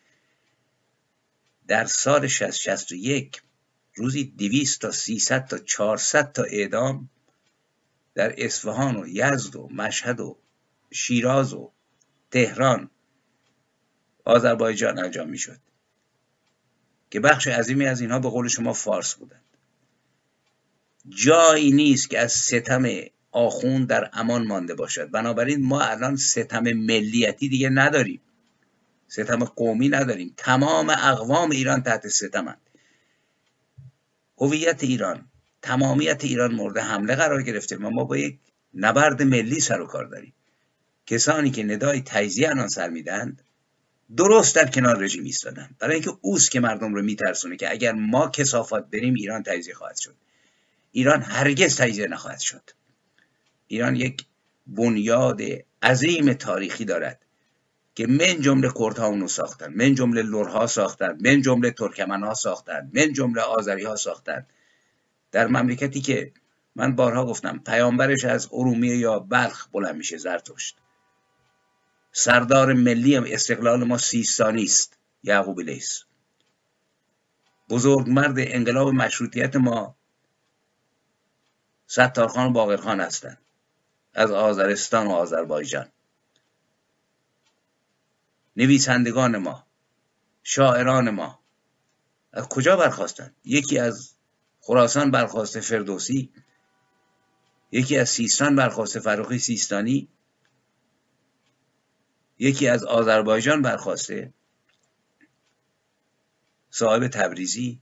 [1.68, 3.42] در سال 61
[3.94, 7.10] روزی 200 تا 300 تا 400 تا اعدام
[8.14, 10.38] در اصفهان و یزد و مشهد و
[10.90, 11.72] شیراز و
[12.30, 12.90] تهران
[14.24, 15.58] آذربایجان انجام می‌شد.
[17.10, 19.44] که بخش عظیمی از اینها به قول شما فارس بودند.
[21.08, 22.84] جایی نیست که از ستم
[23.30, 25.10] آخون در امان مانده باشد.
[25.10, 28.20] بنابراین ما الان ستم ملیتی دیگه نداریم.
[29.12, 30.34] ستم قومی نداریم.
[30.36, 32.60] تمام اقوام ایران تحت ستمند.
[34.38, 35.28] هویت ایران
[35.62, 38.38] تمامیت ایران مورد حمله قرار گرفته و ما با یک
[38.74, 40.34] نبرد ملی سر و کار داریم.
[41.06, 43.42] کسانی که ندای تجزیه الان سر میدند
[44.16, 48.28] درست در کنار رژیم ایستادن برای اینکه اوست که مردم رو میترسونه که اگر ما
[48.28, 50.14] کسافات بریم ایران تجزیه خواهد شد.
[50.92, 52.70] ایران هرگز تجزیه نخواهد شد.
[53.66, 54.24] ایران یک
[54.66, 55.40] بنیاد
[55.82, 57.18] عظیم تاریخی دارد.
[57.94, 63.12] که من جمله کردها اونو ساختن من جمله لورها ساختن من جمله ترکمنها ساختن من
[63.12, 64.46] جمله آذری ها ساختن.
[65.32, 66.32] در مملکتی که
[66.76, 70.76] من بارها گفتم پیامبرش از ارومیه یا بلخ بلند میشه زرتشت
[72.12, 76.04] سردار ملی استقلال ما سیستانی است یعقوب لیس
[77.70, 79.96] بزرگ مرد انقلاب مشروطیت ما
[81.86, 83.38] ستارخان و باقرخان هستند
[84.14, 85.88] از آذرستان و آذربایجان.
[88.56, 89.66] نویسندگان ما
[90.42, 91.42] شاعران ما.
[92.32, 94.14] از کجا برخواستند یکی از
[94.60, 96.32] خراسان برخواسته فردوسی
[97.72, 100.08] یکی از سیستان برخواسته فروخی سیستانی
[102.38, 104.32] یکی از آذربایجان برخواسته
[106.70, 107.80] صاحب تبریزی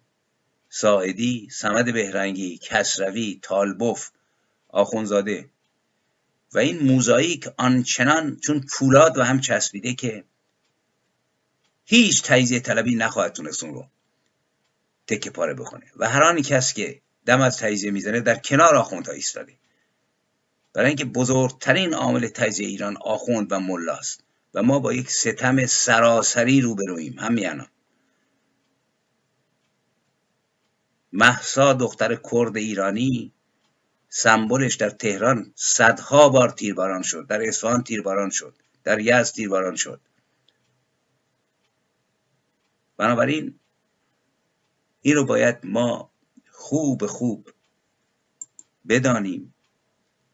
[0.68, 4.10] ساعدی سمد بهرنگی کسروی تالبوف
[4.68, 5.50] آخونزاده.
[6.52, 10.24] و این موزاییک آنچنان چون پولاد و هم چسبیده که
[11.90, 13.86] هیچ تجزیه طلبی نخواهد تونست اون رو
[15.06, 19.12] تکه پاره بکنه و هر آنی کس که دم از تجزیه می‌زنه در کنار آخوندها
[19.12, 19.52] ایستاده.
[20.72, 24.24] برای اینکه بزرگترین عامل تجزیه ایران آخوند و ملاست.
[24.54, 27.66] و ما با یک ستم سراسری روبرویم همیانا
[31.12, 33.32] محسا دختر کرد ایرانی
[34.08, 37.26] سمبلش در تهران صدها بار تیرباران شد.
[37.26, 38.54] در اصفهان تیرباران شد.
[38.84, 40.00] در یزد تیرباران شد.
[43.00, 43.54] بنابراین
[45.02, 46.10] این رو باید ما
[46.50, 47.50] خوب خوب
[48.88, 49.54] بدانیم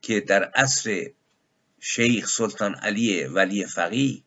[0.00, 1.10] که در عصر
[1.80, 4.24] شیخ سلطان علی ولی فقی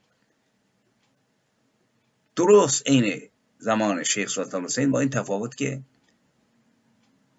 [2.36, 5.82] درست عین زمان شیخ سلطان حسین با این تفاوت که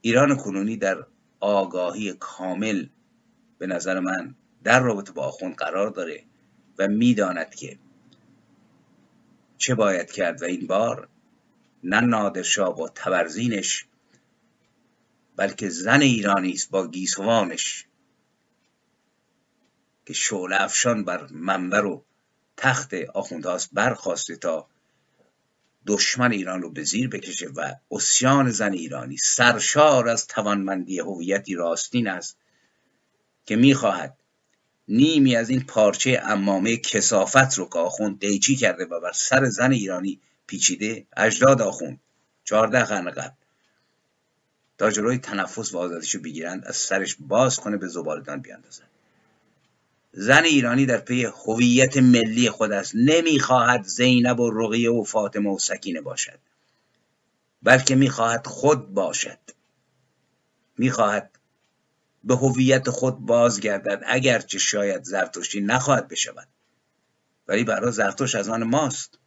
[0.01, 1.07] ایران کنونی در
[1.41, 2.87] آگاهی کامل
[3.59, 4.35] به نظر من
[4.65, 6.25] در رابطه با آخوند قرار داره
[6.79, 7.79] و می‌داند که
[9.61, 11.09] چه باید کرد و این بار؟
[11.85, 13.87] نه نادرشاه با تبرزینش
[15.37, 17.87] بلکه زن ایرانی است با گیسوانش
[20.07, 22.05] که شعله افشان بر منبر و
[22.57, 24.69] تخت آخوندهاست برخواسته تا
[25.87, 32.09] دشمن ایران رو به زیر بکشه و اسیان زن ایرانی سرشار از توانمندی هویتی راستین
[32.09, 32.39] است
[33.47, 34.20] که می‌خواهد
[34.91, 39.73] نیمی از این پارچه امامه کسافت رو که آخوند دیچی کرده و بر سر زن
[39.73, 42.01] ایرانی پیچیده اجداد آخوند.
[42.45, 43.35] چهارده قرن قبل.
[44.79, 48.89] تا جلوی تنفس و آزادیشو بگیرند از سرش باز کنه به زبالدان بیاندازند.
[50.13, 52.93] زن ایرانی در پی هویت ملی خود است.
[52.95, 56.39] نمی‌خواهد زینب و رقیه و فاطمه و سکینه باشد
[57.63, 59.39] بلکه می‌خواهد خود باشد.
[60.79, 61.40] می‌خواهد
[62.25, 66.49] به هویت خود بازگردد اگرچه شاید زرتشتی نخواهد بشود.
[67.49, 69.19] ولی برای زرتشت از آن ماست.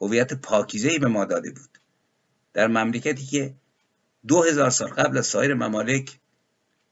[0.00, 1.78] هویت پاکیزه به ما داده بود.
[2.52, 3.54] در مملکتی که
[4.26, 6.18] دو هزار سال قبل از سایر ممالک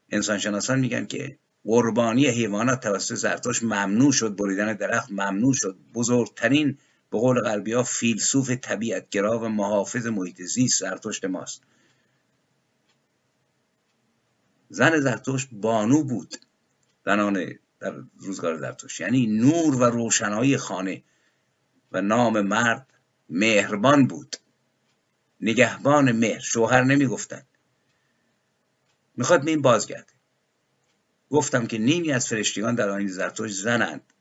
[0.09, 5.77] انسانشناسان میگن که قربانی حیوانات توسط زرتشت ممنوع شد بریدن درخت ممنوع شد.
[5.93, 6.77] بزرگترین
[7.11, 11.61] به قول غربی ها فیلسوف طبیعتگرا و محافظ محیط زیست زرتشت ماست.
[14.69, 16.35] زن زرتشت بانو بود.
[17.05, 19.01] زنان در روزگار زرتشت.
[19.01, 21.03] یعنی نور و روشنایی خانه
[21.91, 22.93] و نام مرد
[23.29, 24.35] مهربان بود.
[25.41, 26.39] نگهبان مهر.
[26.39, 27.47] شوهر نمی‌گفتند
[29.15, 30.13] می‌خواد این بازگرده.
[31.29, 34.13] گفتم که نیمی از فرشتگان در آین زرتوش زنند.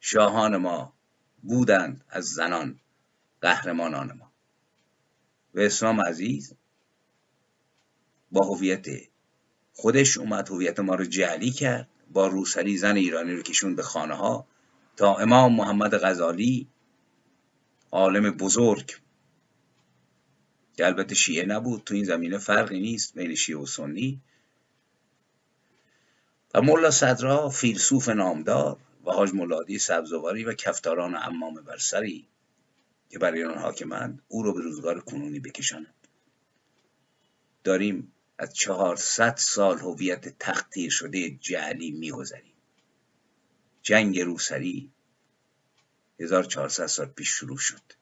[0.00, 0.92] شاهان ما
[1.42, 2.80] بودند از زنان
[3.40, 4.32] قهرمانان ما.
[5.54, 6.54] و اسلام عزیز
[8.30, 8.86] با هویت
[9.74, 14.14] خودش اومد هویت ما رو جعلی کرد با روسری زن ایرانی رو کشون به خانه
[14.14, 14.46] ها
[14.96, 16.68] تا امام محمد غزالی
[17.90, 18.96] عالم بزرگ.
[20.76, 24.20] که البته شیعه نبود تو این زمینه فرقی نیست بین شیعه و سنی.
[26.54, 32.26] و ملا صدرا فیلسوف نامدار و حاج مولادی سبزواری و کفتاران امام برسری
[33.10, 36.08] که برای آن حاکمند او رو به روزگار کنونی بکشانند
[37.64, 42.54] داریم از چهارصد سال هویت تقدیر شده جعلی میگذریم.
[43.82, 44.92] جنگ روسری
[46.20, 47.92] 1400 سال پیش شروع شد.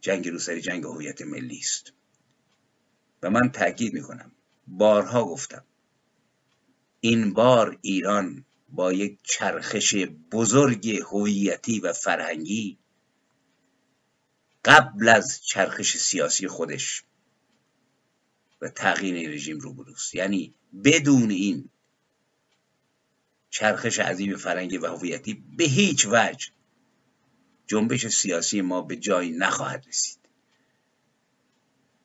[0.00, 1.92] جنگ روسری جنگ هویت ملی است.
[3.22, 4.32] و من تاکید می‌کنم
[4.66, 5.64] بارها گفتم
[7.00, 9.94] این بار ایران با یک چرخش
[10.32, 12.78] بزرگ هویتی و فرهنگی
[14.64, 17.04] قبل از چرخش سیاسی خودش
[18.60, 20.14] و تغییر رژیم روبروست.
[20.14, 20.54] یعنی
[20.84, 21.68] بدون این
[23.50, 26.48] چرخش عظیم فرهنگی و هویتی به هیچ وجه
[27.66, 30.18] جنبش سیاسی ما به جایی نخواهد رسید.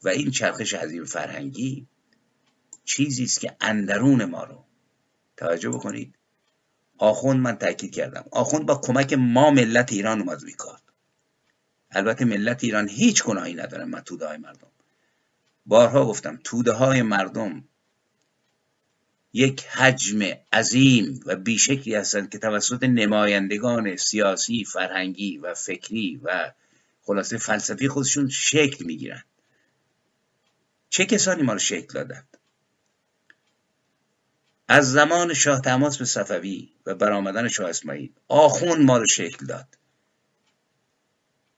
[0.03, 1.87] و این چرخش عظیم فرهنگی
[2.83, 4.65] چیزی است که اندرون ما رو
[5.37, 6.15] توجه بکنید
[6.97, 10.79] آخوند من تاکید کردم آخوند با کمک ما ملت ایران اومد روی کار.
[11.91, 14.72] البته ملت ایران هیچ گناهی ندارن من توده های مردم.
[15.65, 17.63] بارها گفتم توده های مردم
[19.33, 20.21] یک حجم
[20.53, 26.51] عظیم و بیشکلی هستند که توسط نمایندگان سیاسی، فرهنگی و فکری و
[27.03, 29.25] خلاصه فلسفی خودشون شکل می‌گیرند.
[30.89, 32.37] چه کسانی ما رو شکل دادند؟
[34.67, 39.77] از زمان شاه تماس به صفوی و برآمدن شاه اسماعیل آخوند ما رو شکل داد.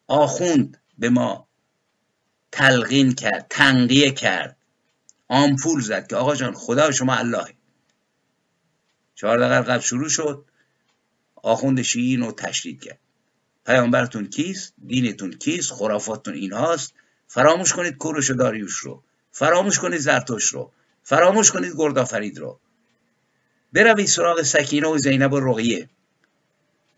[0.07, 1.47] آخوند به ما
[2.55, 4.57] تلقین کرد تنقیه کرد.
[5.27, 7.45] آمپول زد که آقا جان خدا شما الله.
[9.15, 10.45] چهار دقیقه قبل شروع شد.
[11.35, 12.99] آخوند شیعین رو تشدید کرد.
[13.65, 16.93] پیامبرتون کیست؟ دینتون کیست؟ خرافاتتون این هاست
[17.27, 19.03] فراموش کنید کوروش و داریوش رو.
[19.31, 20.71] فراموش کنید زرتوش رو.
[21.03, 22.59] فراموش کنید گردآفرید رو.
[23.73, 25.89] بروید سراغ سکینه و زینب و رقیه.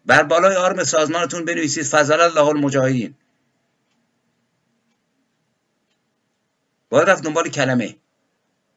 [0.05, 3.15] بر بالای آرم سازمانتون بنویسید فضل الله المجاهدین.
[6.97, 7.97] باید رفت دنبال کلمه.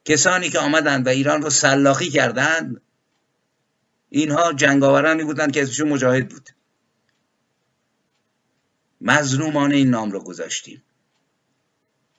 [0.05, 2.81] کسانی که آمدند و ایران رو سلاخی کردند
[4.09, 6.49] اینها جنگاورانی بودند که اسمشون مجاهد بود.
[9.01, 10.83] مظلومان این نام رو گذاشتیم.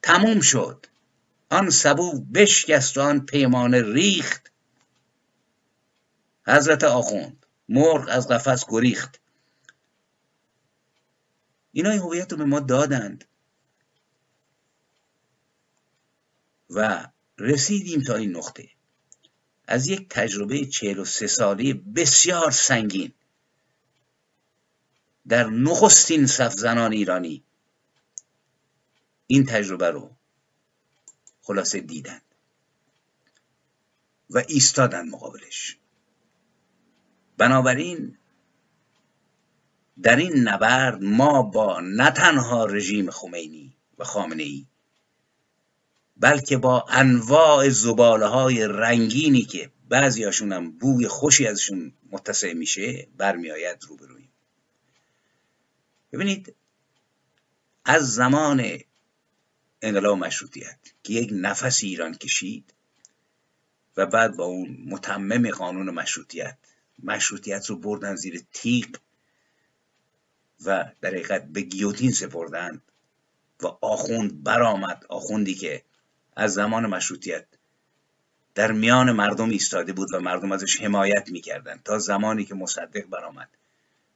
[0.02, 0.86] تموم شد.
[1.50, 4.52] آن سبو بشکست و آن پیمانه ریخت.
[6.46, 9.20] حضرت آخوند مرغ از قفس گریخت.
[11.72, 13.24] اینا این هویت رو به ما دادند.
[16.74, 17.08] و
[17.38, 18.68] رسیدیم تا این نقطه.
[19.66, 23.12] از یک تجربه چهل و سه ساله بسیار سنگین
[25.28, 27.44] در نخستین صف زنان ایرانی
[29.26, 30.16] این تجربه رو
[31.42, 32.20] خلاصه دیدن
[34.30, 35.78] و ایستادن مقابلش.
[37.36, 38.18] بنابراین
[40.02, 44.66] در این نبرد ما با نه تنها رژیم خمینی و خامنه ای
[46.16, 53.84] بلکه با انواع زباله های رنگینی که بعضی هم بوی خوشی ازشون متصع میشه برمیآید
[53.88, 54.32] روبرویم.
[56.12, 56.54] ببینید
[57.84, 58.78] از زمان
[59.82, 62.74] انقلاب مشروطیت که یک نفس ایران کشید
[63.96, 66.58] و بعد با اون متمم قانون مشروطیت
[67.02, 68.88] مشروطیت رو بردن زیر تیغ
[70.64, 72.82] و در حقیقت به گیوتین سپردند
[73.62, 75.82] و آخوند برآمد آخوندی که
[76.36, 77.46] از زمان مشروطیت
[78.54, 83.48] در میان مردم ایستاده بود و مردم ازش حمایت می‌کردند تا زمانی که مصدق برآمد.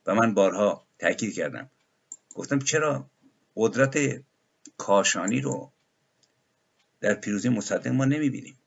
[0.07, 1.71] و من بارها تاکید کردم.
[2.35, 3.11] گفتم چرا
[3.57, 4.23] قدرت
[4.77, 5.73] کاشانی رو
[7.01, 8.59] در پیروزی مصدق ما نمی‌بینیم؟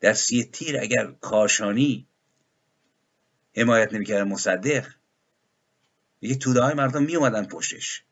[0.00, 2.06] در سی تیر اگر کاشانی
[3.56, 4.86] حمایت نمی‌کرد مصدق
[6.22, 8.04] یه توده های مردم می اومدن پشتش.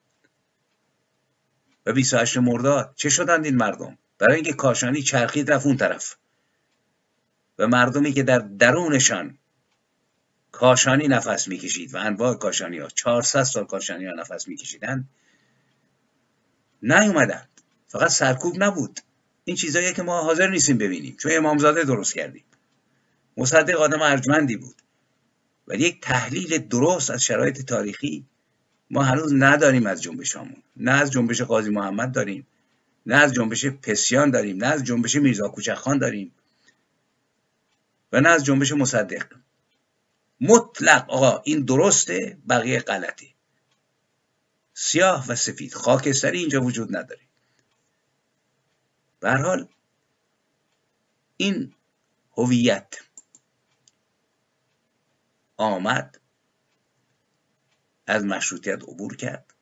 [1.88, 2.92] و 28 مرداد.
[2.96, 6.16] چه شدند این مردم؟ برای اینکه کاشانی چرخید رفت اون طرف.
[7.58, 9.38] و مردمی که در درونشان
[10.52, 15.08] کاشانی نفس می‌کشید و انواع کاشانی ها 400 سال کاشانی ها نفس میکشیدند
[16.82, 17.48] نیومدند.
[17.86, 19.00] فقط سرکوب نبود.
[19.44, 22.44] این چیزایی که ما حاضر نیستیم ببینیم چون امامزاده درست کردیم.
[23.36, 24.82] مصدق آدم ارجمندی بود.
[25.68, 28.26] ولی یک تحلیل درست از شرایط تاریخی
[28.90, 32.46] ما هنوز نداریم از جنبشامون نه از جنبش قاضی محمد داریم.
[33.06, 34.56] نه از جنبش پسیان داریم.
[34.56, 36.34] نه از جنبش میرزا کوچکخان داریم.
[38.12, 39.26] و نه از جنبش مصدق.
[40.40, 43.26] مطلق آقا این درسته بقیه غلطه.
[44.74, 45.74] سیاه و سفید.
[45.74, 47.20] خاکستری اینجا وجود نداره.
[49.20, 49.68] به حال
[51.36, 51.74] این
[52.36, 52.94] هویت
[55.56, 56.20] آمد
[58.08, 59.54] از مشروطیت عبور کرد.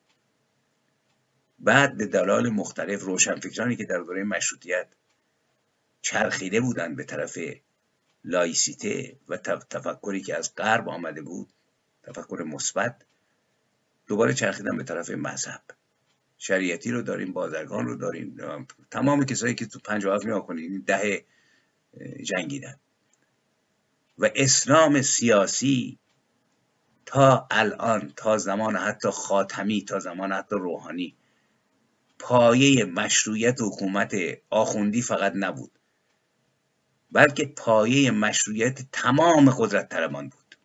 [1.59, 4.88] بعد به دلال مختلف روشنفکرانی که در دوره مشروطیت
[6.03, 7.38] چرخیده بودند به طرف
[8.24, 9.36] لایسیته و
[9.70, 11.49] تفکری که از غرب آمده بود
[12.03, 13.03] تفکر مثبت
[14.07, 15.62] دوباره چرخیدن به طرف مذهب.
[16.38, 18.36] شریعتی رو داریم بازرگان رو داریم
[18.90, 21.24] تمام کسایی که تو پنج هفت نیا کنید ده
[22.22, 22.76] جنگیدن.
[24.18, 25.99] و اسلام سیاسی
[27.07, 31.16] تا الان تا زمان حتی خاتمی تا زمان حتی روحانی
[32.18, 34.14] پایه مشروعیت حکومت
[34.50, 35.78] آخوندی فقط نبود
[37.12, 40.59] بلکه پایه مشروعیت تمام قدرت طلبان بود.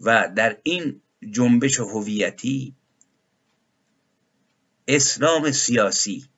[0.00, 2.74] و در این جنبش هویتی
[4.88, 6.28] اسلام سیاسی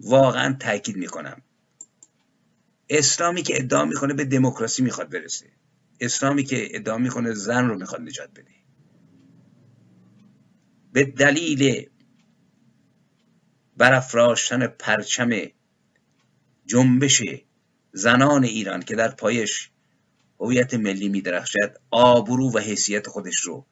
[0.00, 1.42] واقعا تاکید می‌کنم.
[2.88, 5.46] اسلامی که ادعا می‌کنه به دموکراسی می‌خواد برسه.
[6.00, 8.50] اسلامی که ادعا می‌کنه زن رو می‌خواد نجات بده.
[10.92, 11.90] به دلیل
[13.76, 15.30] برافراشتن پرچم
[16.66, 17.22] جنبش
[17.92, 19.70] زنان ایران که در پایش
[20.40, 23.66] هویت ملی میدرخشد آبرو و حیثیت خودش رو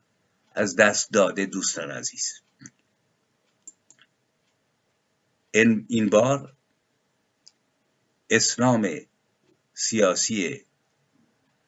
[0.55, 2.41] از دست داده دوستان عزیز.
[5.89, 6.57] این بار
[8.31, 8.89] اسلام
[9.75, 10.64] سیاسی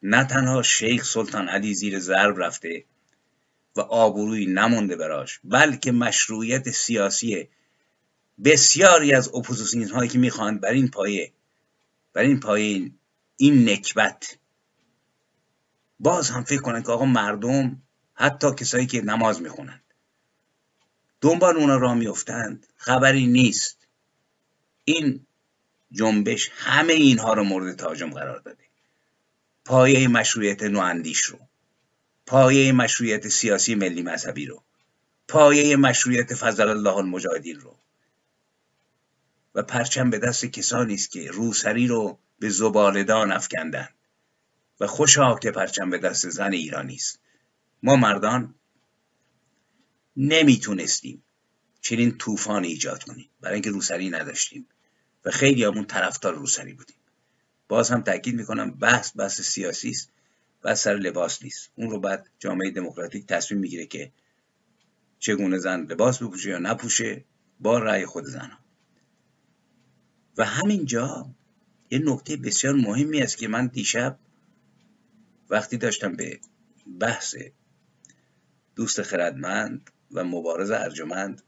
[0.03, 2.85] نه تنها شیخ سلطان علی زیر ضرب رفته
[3.75, 7.49] و آبروی نمونده براش بلکه مشروعیت سیاسی
[8.43, 11.33] بسیاری از اپوزیسیون هایی که می‌خواهند بر این پایه
[12.13, 12.91] بر این پایه
[13.37, 14.37] این نکبت.
[15.99, 17.81] باز هم فکر کنند که آقا مردم
[18.13, 19.83] حتی کسایی که نماز می‌خونند
[21.21, 23.87] دنبال اونا را میفتند خبری نیست.
[24.83, 25.25] این
[25.91, 28.66] جنبش همه اینها رو مورد تاجم قرار داده.
[29.67, 31.39] پایه مشروعیت نواندیش رو.
[32.25, 34.63] پایه مشروعیت سیاسی ملی مذهبی رو.
[35.27, 37.79] پایه مشروعیت فضل الله المجاهدین رو.
[39.55, 43.95] و پرچم به دست کسانی است که روسری رو به زبالدان افکندند.
[44.79, 47.19] و خوشا که پرچم به دست زن ایرانی است.
[47.83, 48.55] ما مردان
[50.17, 51.23] نمی‌تونستیم
[51.81, 53.29] چنین طوفان ایجاد کنیم.
[53.41, 54.67] برای اینکه روسری نداشتیم.
[55.25, 56.97] و خیلی همون طرفدار روسری بودیم.
[57.67, 60.11] باز هم تاکید می‌کنم بحث بحث سیاسی است
[60.63, 61.71] و سر لباس نیست.
[61.75, 64.11] اون رو بعد جامعه دموکراتیک تصمیم می‌گیره که
[65.19, 67.25] چگونه زن لباس بپوشه یا نپوشه
[67.59, 68.51] با رأی خود زن
[70.37, 71.29] و همینجا
[71.91, 74.19] یه نکته بسیار مهمی است که من دیشب
[75.49, 76.39] وقتی داشتم به
[76.99, 77.35] بحث
[78.75, 81.41] دوست خردمند و مبارز ارجمند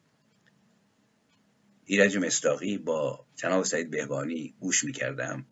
[1.86, 5.45] ایرج مستاقی با جناب سعید بهبانی گوش می‌کردم.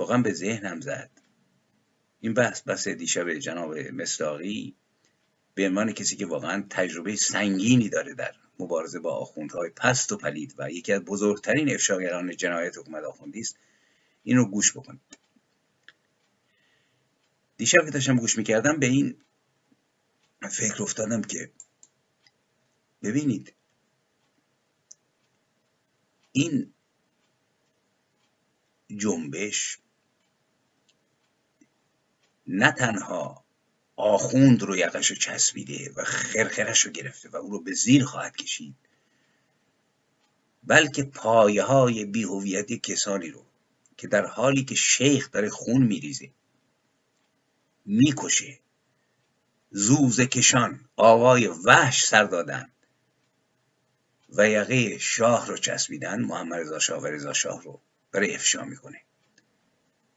[0.00, 1.10] واقعا به ذهنم زد.
[2.20, 4.76] این بحث بحث دیشب جناب مستاقی
[5.54, 10.54] به عنوان کسی که واقعا تجربه سنگینی داره در مبارزه با آخوندهای پست و پلید
[10.58, 13.56] و یکی از بزرگترین افشاگران جنایت حکومت آخوندی است.
[14.22, 15.18] این رو گوش بکنید.
[17.56, 19.16] دیشب که داشتم گوش می‌کردم به این
[20.50, 21.50] فکر افتادم که
[23.02, 23.54] ببینید
[26.32, 26.74] این
[28.96, 29.78] جنبش
[32.52, 33.44] نه تنها
[33.96, 38.36] آخوند رو یقش رو چسبیده و خرخرش رو گرفته و او رو به زیر خواهد
[38.36, 38.76] کشید
[40.64, 43.46] بلکه پایه های بیهویتی کسانی رو
[43.96, 46.30] که در حالی که شیخ داره خون میریزه
[47.86, 48.58] می‌کشه.
[49.70, 52.70] زوز کشان آوای وحش سر دادن
[54.28, 57.80] و یقه شاه رو چسبیدن محمد رضا شاه و رضا شاه رو
[58.12, 59.00] برای افشا می‌کنه.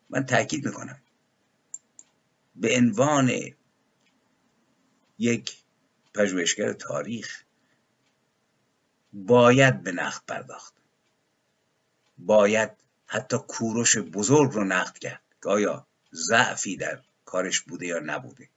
[0.10, 1.03] من تاکید می‌کنم
[2.56, 3.32] به عنوان
[5.18, 5.58] یک
[6.14, 7.44] پژوهشگر تاریخ
[9.14, 10.74] باید به نقد پرداخت.
[12.18, 12.72] باید
[13.06, 15.22] حتی کوروش بزرگ رو نقد کرد.
[15.44, 18.50] که آیا ضعفی در کارش بوده یا نبوده.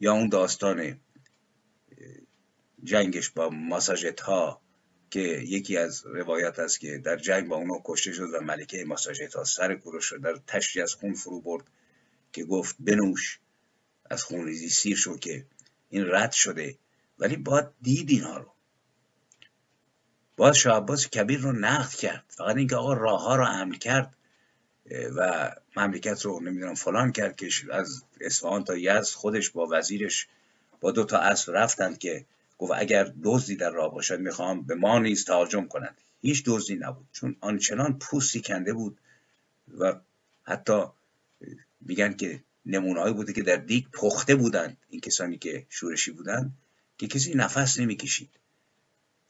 [0.00, 1.00] یا اون داستان
[2.84, 4.60] جنگش با ماساژت ها
[5.10, 9.34] که یکی از روایت است که در جنگ با اونو کشته شد و ملکه ماساژت
[9.34, 11.64] ها سر کوروش رو در تشتی از خون فرو برد.
[12.32, 13.38] که گفت بنوش
[14.10, 15.46] از خونریزی سیر شد که
[15.90, 16.78] این رد شده
[17.18, 18.52] ولی باید دید اینها رو.
[20.36, 22.24] باید شاه کبیر رو نقد کرد.
[22.28, 24.16] فقط اینکه آقا راه ها رو عمل کرد
[25.16, 30.28] و مملکت رو نمی‌دونم فلان کرد که از اصفهان تا یزد خودش با وزیرش
[30.80, 32.26] با دو تا اصل رفتند که
[32.58, 36.00] گفت اگر دزدی در راه باشد می‌خوام به ما نیز تهاجم کنند.
[36.20, 37.08] هیچ دزدی نبود.
[37.12, 38.98] چون آنچنان پوستی کنده بود
[39.78, 40.00] و
[40.42, 40.84] حتی
[41.80, 46.58] میگن که نمونههایی بوده که در دیگ پخته بودند این کسانی که شورشی بودند
[46.98, 48.30] که کسی نفس نمی‌کشید.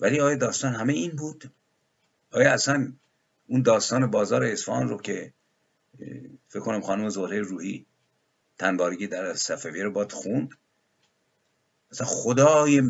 [0.01, 1.51] ولی آیا داستان همه این بود؟
[2.30, 2.92] آیا اصلا
[3.46, 5.32] اون داستان بازار اصفهان رو که
[6.48, 7.86] فکر کنم خانم زهره روحی
[8.59, 10.51] تنبارگی در صفویه رو باد خوند؟
[11.92, 12.82] مثلا خدای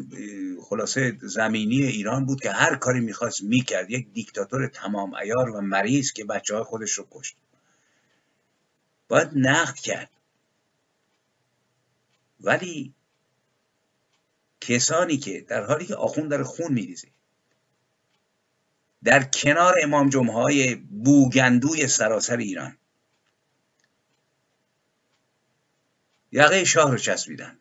[0.62, 3.90] خلاصه زمینی ایران بود که هر کاری می‌خواست می‌کرد.
[3.90, 7.36] یک دیکتاتور تمام ایار و مریض که بچه های خودش رو کشت.
[9.10, 10.10] باید نقد کرد.
[12.40, 12.94] ولی
[14.60, 17.08] کسانی که در حالی که آخوند در خون میریزه
[19.04, 22.76] در کنار امام جمعه های بوگندوی سراسر ایران
[26.32, 27.58] یقه شاه رو چسبیدن.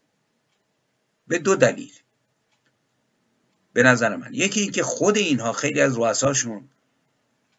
[1.28, 1.94] به دو دلیل.
[3.74, 4.34] به نظر من.
[4.34, 6.70] یکی اینکه خود اینها خیلی از رؤساشون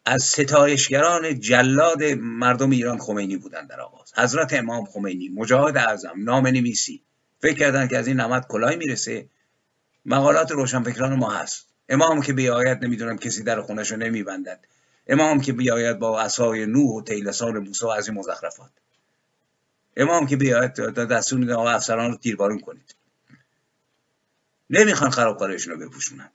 [0.05, 4.13] از ستایشگران جلاد مردم ایران خمینی بودن در آغاز.
[4.17, 7.01] حضرت امام خمینی مجاهد اعظم نام نویسی
[7.39, 9.29] فکر کردن که از این نمد کلاه می‌رسه.
[10.05, 11.67] مقالات روشنفکران ما هست.
[11.89, 14.59] امام که بیاید نمی‌دونم کسی در خونش رو نمیبندد.
[15.07, 18.71] امام که بیاید با عصای نوح و تیلسان موسی از این مزخرفات.
[19.97, 22.95] امام که بیاید دستور میده آقا افسران رو تیربارون کنید.
[24.69, 26.31] نمی‌خوان خرابکارشون رو بپوشونند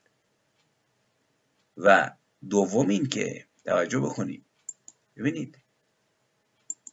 [1.77, 2.11] و
[2.51, 4.45] دوم این که توجه بکنید.
[5.17, 5.59] ببینید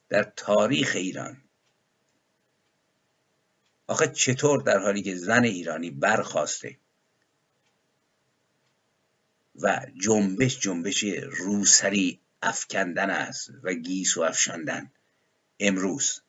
[0.09, 1.43] در تاریخ ایران
[3.87, 6.77] آخه چطور در حالی که زن ایرانی برخواسته
[9.55, 14.91] و جنبش جنبش روسری افکندن است و گیس و افشاندن
[15.59, 16.21] امروز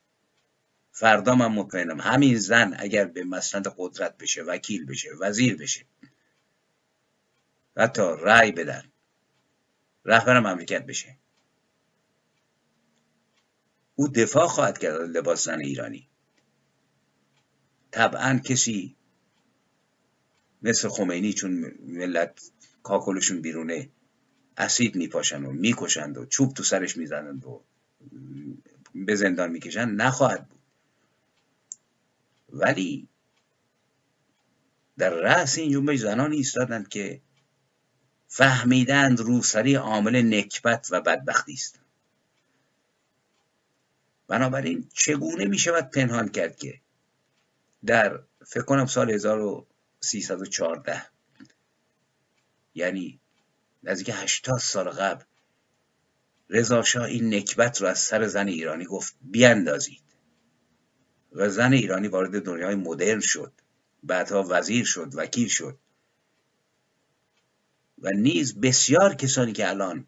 [0.93, 5.85] فردا من مطمئنم همین زن اگر به مسند قدرت بشه وکیل بشه وزیر بشه
[7.77, 8.93] حتی رأی بدن.
[10.05, 11.19] رهبر مملکت بشه.
[13.95, 16.09] او دفاع خواهد کرد لباس زن ایرانی.
[17.91, 18.97] طبعا کسی
[20.63, 22.51] مثل خمینی چون ملت
[22.83, 23.91] کاکلشون بیرونه
[24.57, 27.65] اسید میپاشن و می‌کشند و چوب تو سرش می‌زنند و
[28.95, 30.61] به زندان می‌کشند نخواهد بود.
[32.49, 33.09] ولی
[34.99, 37.21] در رأس این جنبش زنانی ایستادند که
[38.37, 41.81] فهمیدند روسری عامل نکبت و بدبختی است.
[44.29, 46.81] بنابراین چگونه می شود پنهان کرد که
[47.87, 51.03] در فکر کنم سال 1314
[52.75, 53.21] یعنی
[53.83, 55.25] نزدیک 80 سال قبل
[56.51, 60.03] رضا شاه این نکبت رو از سر زن ایرانی گفت بیاندازید.
[61.33, 63.53] و زن ایرانی وارد دنیای مدرن شد.
[64.03, 65.79] بعدها وزیر شد وکیل شد.
[67.99, 70.07] و نیز بسیار کسانی که الان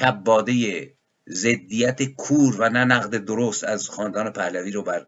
[0.00, 0.94] کباده
[1.26, 5.06] زدیت کور و نه نقد درست از خاندان پهلوی رو بر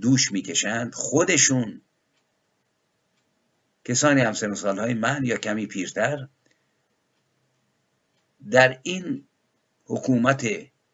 [0.00, 1.80] دوش می‌کشند خودشون
[3.84, 6.28] کسانی هم سالهای من یا کمی پیرتر
[8.50, 9.28] در این
[9.84, 10.42] حکومت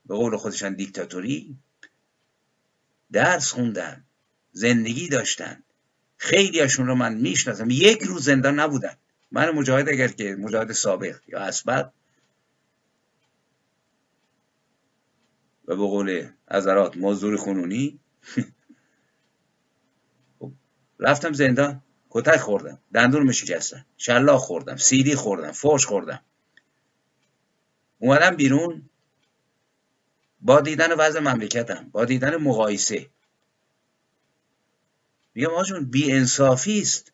[0.06, 1.58] به قول خودشان دیکتاتوری
[3.12, 4.04] درس خوندن
[4.52, 5.62] زندگی داشتن.
[6.16, 7.70] خیلی هاشون رو من می‌شناسم.
[7.70, 8.96] یک روز زندان نبودن.
[9.32, 11.90] من مجاهد اگر که مجاهد سابق یا اسبق
[15.64, 18.00] و به قول ازرات مزدور خونونی
[20.38, 20.52] خب،
[20.98, 26.20] رفتم زندان کتک خوردم دندون شکستن شلاق خوردم سیدی خوردم فوش خوردم.
[27.98, 28.90] اومدم بیرون
[30.40, 33.10] با دیدن وضع مملکتم با دیدن مقایسه.
[35.34, 37.12] میگم آجون بی انصافی است.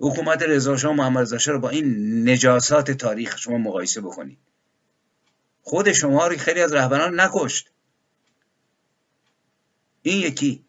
[0.00, 4.38] حکومت رضا شاه محمد رضا رو با این نجاسات تاریخ شما مقایسه بکنید.
[5.62, 7.70] خود شما رو خیلی از رهبران نکشت.
[10.02, 10.64] این یکی.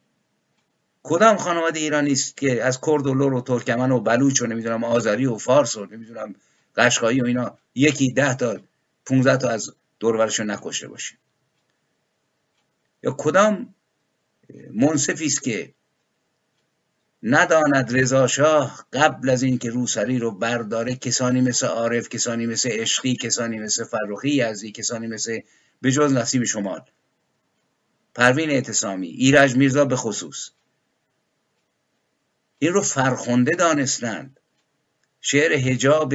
[1.04, 4.84] کدام خانواده ایرانی است که از کرد و لور و ترکمن و بلوچ و نمی‌دونم
[4.84, 6.36] آذری و فارس و نمی‌دونم
[6.76, 8.60] قشقایی و اینا یکی ده تا
[9.06, 11.16] 15 تا از دورورش نکشته باشه
[13.04, 13.76] یا کدام
[14.74, 15.74] منصفی است که
[17.28, 23.16] نداند رضا شاه قبل از اینکه روسری رو برداره کسانی مثل عارف کسانی مثل عشقی
[23.16, 25.40] کسانی مثل فرخی یزدی کسانی مثل
[25.82, 26.82] به جز نصیب شمال.
[28.16, 30.50] پروین اعتصامی ایرج میرزا به خصوص.
[32.60, 34.40] این رو فرخنده دانستند.
[35.22, 36.10] شعر هجاب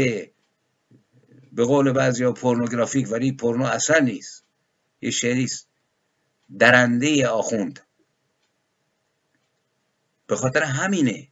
[1.52, 4.44] به قول بعضی ها پورنوگرافیک ولی پورنو اصلا نیست.
[5.00, 5.68] یه شعری است.
[6.58, 7.80] درنده آخوند.
[10.30, 11.28] به خاطر همینه.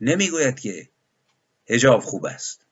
[0.00, 0.88] نمی‌گوید که
[1.70, 2.66] هجاب خوب است.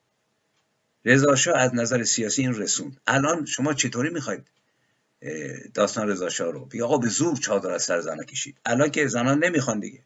[1.04, 3.00] رضا از نظر سیاسی این رسوند.
[3.06, 4.50] الان شما چطوری می‌خواید
[5.74, 8.60] داستان رضا رو؟ بگی آقا به زور چادر از سر زنها کشید.
[8.64, 10.04] الان که زنان نمی‌خوان دیگه.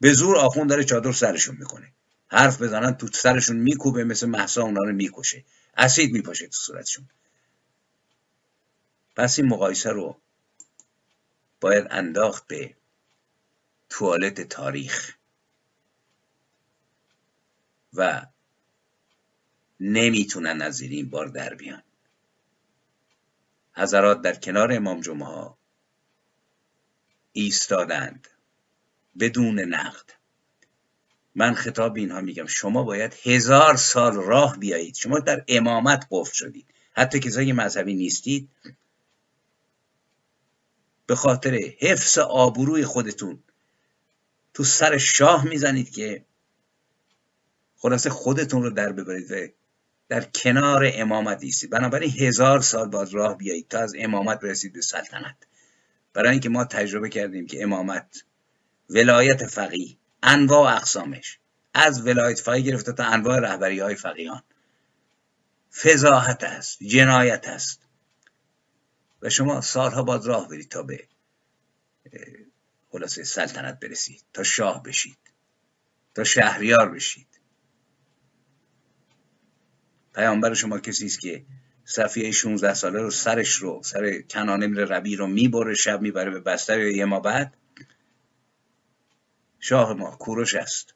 [0.00, 1.92] به زور آخوند داره چادر سرشون می‌کنه
[2.28, 5.44] حرف بزنن تو سرشون میکوبه مثل محسا اونا رو می‌کشه.
[5.76, 7.08] اسید میپاشه تو صورتشون.
[9.16, 10.20] پس این مقایسه رو
[11.60, 12.74] باید انداخت به
[13.88, 15.16] توالت تاریخ
[17.94, 18.26] و
[19.80, 21.82] نمی‌تونن از این بار در بیان.
[23.72, 25.58] حضرات در کنار امام جمعه ها
[27.32, 28.28] ایستادند
[29.18, 30.10] بدون نقد.
[31.34, 36.66] من خطاب اینها میگم شما باید هزار سال راه بیایید شما در امامت قفل شدید.
[36.92, 38.48] حتی کسایی مذهبی نیستید
[41.08, 43.42] به خاطر حفظ آبروی خودتون
[44.54, 46.24] تو سر شاه می‌زنید که
[47.76, 49.46] خلاصه خودتون رو در ببرید و
[50.08, 51.70] در کنار امامت ایستید.
[51.70, 55.36] بنابراین هزار سال باز راه بیایید تا از امامت برسید به سلطنت.
[56.12, 58.24] برای اینکه ما تجربه کردیم که امامت
[58.90, 61.38] ولایت فقیه انواع اقسامش.
[61.74, 64.42] از ولایت فقیه گرفته تا انواع رهبری های فقیهان.
[65.82, 67.87] فضاحت است جنایت است.
[69.22, 71.08] و شما سالها باز راه برید تا به
[72.90, 75.18] خلاصه سلطنت برسید تا شاه بشید
[76.14, 77.40] تا شهریار بشید.
[80.14, 81.44] پیامبر شما کسی است که
[81.84, 86.40] صفیه 16 ساله رو سرش رو سر کنانه میره ربی رو می‌بره شب می‌بره به
[86.40, 87.56] بستر یه ما بعد؟
[89.60, 90.94] شاه ما کوروش است.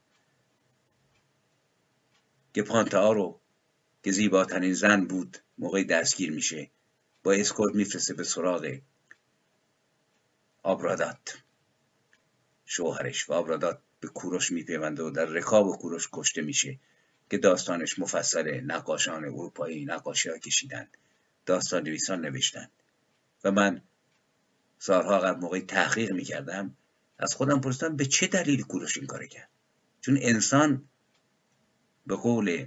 [2.55, 3.41] که پانتا رو
[4.05, 6.71] که زیباترین زن بود موقع دستگیر میشه.
[7.23, 8.79] با اسکورت میفرسته به سراغ
[10.63, 11.39] آبرادات
[12.67, 16.79] شوهرش و آبرادات به کوروش میپیونده و در رکاب کوروش کشته میشه
[17.31, 20.89] که داستانش مفصل نقاشان اروپایی نقاشی ها کشیدن
[21.47, 22.69] داستان نویسان نوشتن.
[23.45, 23.83] و من
[24.79, 26.77] سالها قبل موقعی تحقیق می‌کردم
[27.19, 29.49] از خودم پرسیدم به چه دلیل کوروش این کار کرد؟
[30.01, 30.89] چون انسان
[32.07, 32.67] به قول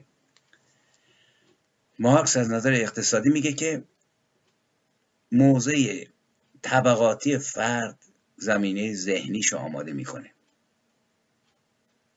[1.99, 3.83] مارکس از نظر اقتصادی میگه که
[5.31, 6.05] موضع
[6.61, 7.99] طبقاتی فرد
[8.37, 10.31] زمینه ذهنیش آماده می‌کنه.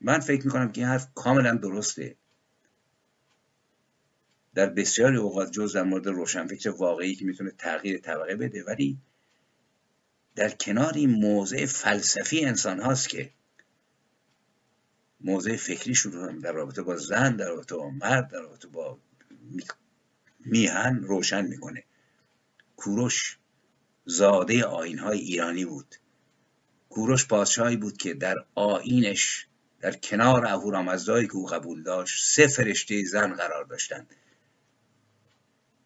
[0.00, 2.16] من فکر می‌کنم که این حرف کاملا درسته.
[4.54, 8.98] در بسیاری اوقات جز در مورد روشنفکر واقعی که می‌تونه تغییر طبقه بده ولی
[10.34, 13.30] در کنار این موضع فلسفی انسان هاست که
[15.20, 18.98] موضع فکری شروع در رابطه با زن در رابطه با مرد در رابطه با
[20.40, 21.84] میهن روشن می‌کنه.
[22.78, 23.38] کوروش
[24.04, 25.94] زاده آین های ایرانی بود.
[26.88, 29.46] کوروش پادشاهی بود که در آینش
[29.80, 34.14] در کنار اهورامزدایی که او قبول داشت سه فرشته زن قرار داشتند.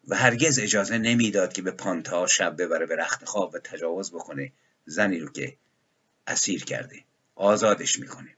[0.07, 4.51] و هرگز اجازه نمی‌داد که به پانتا شب ببره به رخت خواب و تجاوز بکنه
[4.85, 5.57] زنی رو که
[6.27, 7.03] اسیر کرده
[7.35, 8.35] آزادش می‌کنه.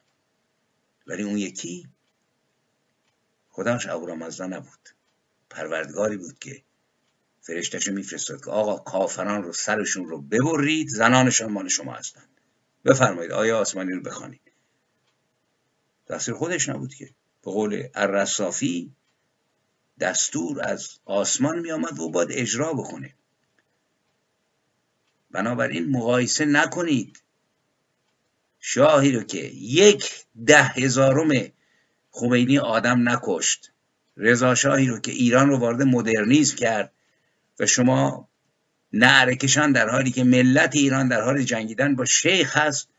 [1.07, 1.87] ولی اون یکی
[3.49, 4.89] خداش اهورامزدا نبود.
[5.49, 6.63] پروردگاری بود که
[7.45, 12.29] فرشتشو میفرستاد که آقا کافران رو سرشون رو ببرید زنانشان مال شما هستند
[12.85, 14.41] بفرمایید آیا آسمانی رو بخوانید.
[16.07, 17.09] دستور خودش نبود که.
[17.43, 18.91] به قول الرصافی
[19.99, 23.13] دستور از آسمان می آمد و باید اجرا بکنه.
[25.31, 27.23] بنابراین مقایسه نکنید.
[28.59, 31.29] شاهی رو که یک ده هزارم
[32.11, 33.71] خمینی آدم نکشت.
[34.17, 36.94] رضا شاهی رو که ایران رو وارد مدرنیزم کرد.
[37.59, 38.29] و شما
[38.93, 42.89] نعرکشان در حالی که ملت ایران در حال جنگیدن با شیخ هست.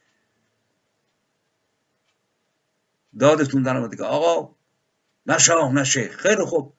[3.19, 4.57] دادتون دارم که آقا
[5.27, 6.17] نه شاه نه شیخ.
[6.17, 6.73] خیلی خوب.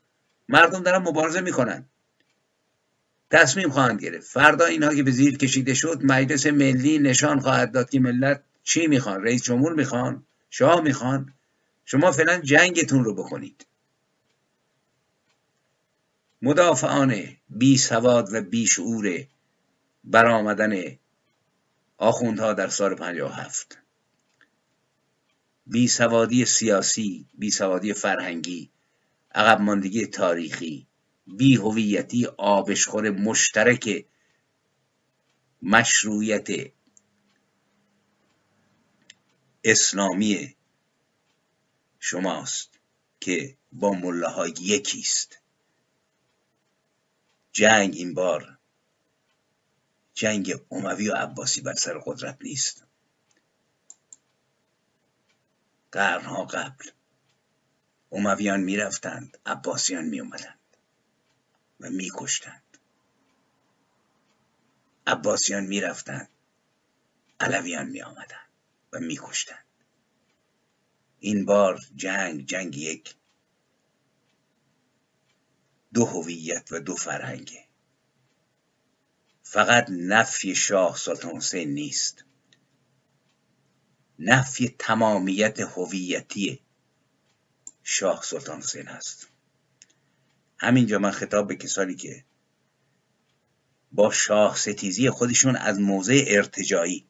[0.50, 1.86] مردم دارن مبارزه می‌کنن.
[3.32, 4.28] تصمیم خواهند گرفت.
[4.28, 8.88] فردا اینها که به زیر کشیده شد مجلس ملی نشان خواهد داد که ملت چی
[8.88, 11.34] می‌خوان؟ رئیس جمهور می‌خوان؟ شاه می‌خوان؟
[11.86, 13.67] شما فعلا جنگتون رو بکنید.
[16.42, 19.28] مدافعان بی سواد و بی شعور
[20.04, 20.98] برآمدن
[21.98, 23.78] آخوندها در سال 57
[25.68, 28.70] بی سوادی سیاسی بی سوادی فرهنگی
[29.36, 30.88] عقب ماندگی تاریخی
[31.28, 34.06] بی هویتی آبشخور مشترک
[35.62, 36.72] مشروعیت
[39.64, 40.56] اسلامی
[42.00, 42.80] شماست
[43.20, 45.40] که با مله یکیست.
[47.58, 48.58] جنگ این بار.
[50.14, 52.86] جنگ اموی و عباسی بر سر قدرت نیست.
[55.92, 56.90] قرنها قبل
[58.12, 60.60] امویان می‌رفتند عباسیان میومدند
[61.80, 62.78] و میکشتند.
[65.08, 66.30] عباسیان می‌رفتند
[67.40, 68.50] علویان میآمدند
[68.94, 69.66] و میکشتند.
[71.20, 73.16] این بار جنگ جنگ یک
[75.94, 77.68] دو هویت و دو فرهنگه
[79.44, 82.24] فقط نفی شاه سلطان حسین نیست.
[84.20, 86.60] نفی تمامیت هویتی
[87.84, 89.28] شاه سلطان حسین هست.
[90.58, 92.24] همینجا من خطاب به کسانی که
[93.92, 97.06] با شاه ستیزی خودشون از موضع ارتجایی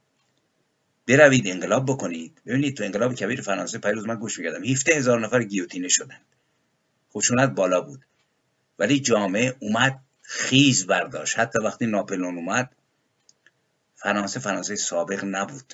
[1.08, 2.42] بروید انقلاب بکنید.
[2.46, 4.64] ببینید تو انقلاب کبیر فرانسه پیروز من گوش می‌کردم.
[4.64, 6.26] 17 هزار نفر گیوتینه شدند.
[7.14, 8.06] خشونت بالا بود.
[8.80, 11.40] ولی جامعه اومد خیز برداشت.
[11.40, 12.76] حتی وقتی ناپلون اومد
[13.96, 15.74] فرانسه فرانسه سابق نبود.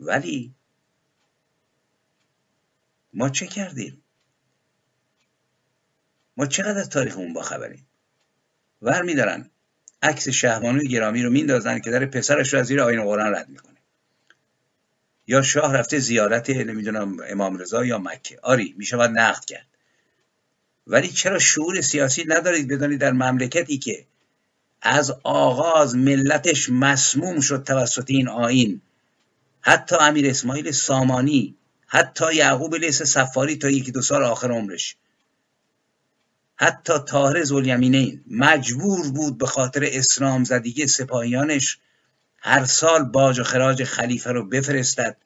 [0.00, 0.54] ولی
[3.12, 4.02] ما چه کردیم؟
[6.36, 7.86] ما چقدر از تاریخمون با خبریم
[8.82, 9.50] ور میدارن.
[10.02, 13.77] عکس شهبانوی گرامی رو میندازن که در پسرش رو از زیر آین قرآن رد می‌کنه.
[15.28, 18.38] یا شاه رفته زیارت نمی‌دونم امام رضا یا مکه.
[18.42, 19.66] آری می‌شود نقد کرد.
[20.86, 24.06] ولی چرا شعور سیاسی ندارید بدانید در مملکتی که
[24.82, 28.80] از آغاز ملتش مسموم شد توسط این آین
[29.60, 31.56] حتی امیر اسماعیل سامانی
[31.86, 34.96] حتی یعقوب لیس سفاری تا یکی دو سال آخر عمرش.
[36.56, 41.78] حتی طاهر زولیمینین مجبور بود به خاطر اسلام زدگی سپاهیانش
[42.38, 45.16] هر سال باج و خراج خلیفه رو بفرستد.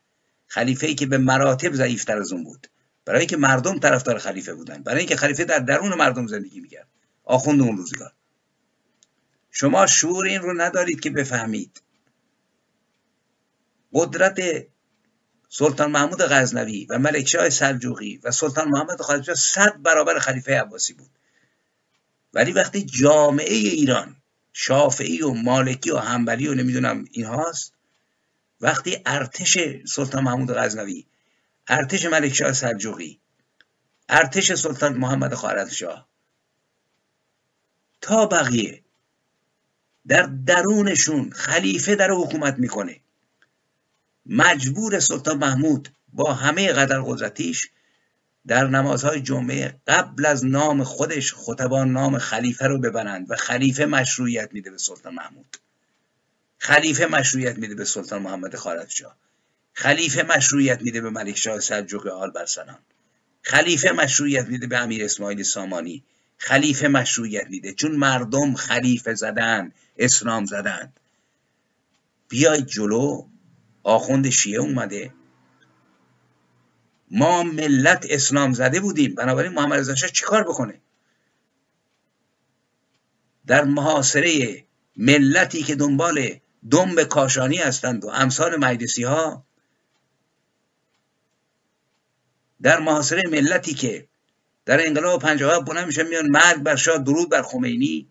[0.47, 2.67] خلیفه ای که به مراتب ضعیفتر از اون بود.
[3.05, 4.83] برای اینکه مردم طرفدار خلیفه بودن.
[4.83, 6.89] برای اینکه خلیفه در درون مردم زندگی می‌کرد.
[7.25, 8.13] آخوند اون روزگار.
[9.51, 11.83] شما شعور این رو ندارید که بفهمید.
[13.93, 14.67] قدرت
[15.49, 21.11] سلطان محمود غزنوی و ملکشاه سلجوقی و سلطان محمد خارجه صد برابر خلیفه عباسی بود.
[22.35, 24.22] ولی وقتی جامعه ایران
[24.53, 27.75] شافعی و مالکی و همبلی و نمی‌دونم این هاست.
[28.61, 31.07] وقتی ارتش سلطان محمود غزنوی
[31.69, 33.21] ارتش ملکشاه سلجوقی
[34.09, 36.09] ارتش سلطان محمد خوارزمشاه
[38.01, 38.83] تا بقیه
[40.07, 43.01] در درونشون خلیفه در حکومت می‌کنه.
[44.27, 47.71] مجبور سلطان محمود با همه قدر قدرتیش
[48.47, 54.49] در نمازهای جمعه قبل از نام خودش خطبان نام خلیفه رو ببرند و خلیفه مشروعیت
[54.53, 55.57] میده به سلطان محمود.
[56.59, 59.17] خلیفه مشروعیت میده به سلطان محمد خارزشاه
[59.73, 62.79] خلیفه مشروعیت میده به ملک شاه سلجوق آل برسنان
[63.43, 66.05] خلیفه مشروعیت میده به امیر اسماعیل سامانی.
[66.39, 67.73] خلیفه مشروعیت میده.
[67.73, 71.01] چون مردم خلیفه زدن اسلام زدند
[72.29, 73.27] بیاید جلو
[73.83, 75.13] آخوند شیعه اومده.
[77.13, 79.15] ما ملت اسلام زده بودیم.
[79.15, 80.81] بنابراین محمد رضا شاه چیکار بکنه؟
[83.47, 84.65] در محاصره
[84.97, 86.41] ملتی که دنبال
[86.71, 89.45] دنب کاشانی هستند و امثال مجلسی ها
[92.63, 94.09] در محاصره ملتی که
[94.65, 98.09] در انقلاب 57 بلند میشن میان مرگ بر شاه درود بر خمینی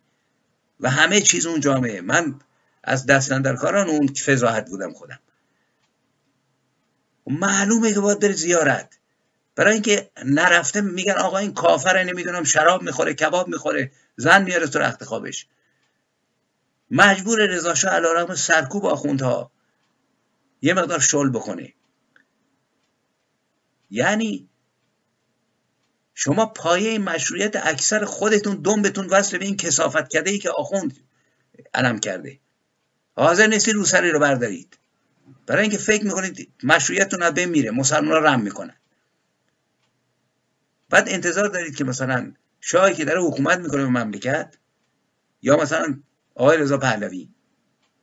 [0.80, 2.02] و همه چیز اون جامعه.
[2.02, 2.40] من
[2.84, 5.20] از دستندرکاران اون فضاحت بودم خودم.
[7.28, 8.98] معلومه که باید بره زیارت.
[9.56, 14.80] برای اینکه نرفته میگن آقا این کافره نمی‌دونم شراب می‌خوره کباب می‌خوره زن میاره تو
[14.80, 15.48] رخت خوابش.
[16.92, 19.52] مجبور رضا شاه علیرغم سرکوب آخوندها.
[20.62, 21.74] یه مقدار شل بکنه.
[23.90, 24.50] یعنی
[26.14, 31.00] شما پایه مشروعیت اکثر خودتون دنبتون وصل به این کسافت کرده ای که آخوند
[31.74, 32.40] علم کرده.
[33.16, 34.78] حاضر نیستی روسری رو بردارید.
[35.52, 38.76] برای اینکه فکر می‌کنید مشروعیتتون از بین میره مسلمان رم می‌کنن.
[40.90, 44.58] بعد انتظار دارید که مثلا شاهی که داره حکومت می‌کنه به مملکت
[45.42, 46.00] یا مثلا
[46.36, 47.30] آقای رضا پهلوی.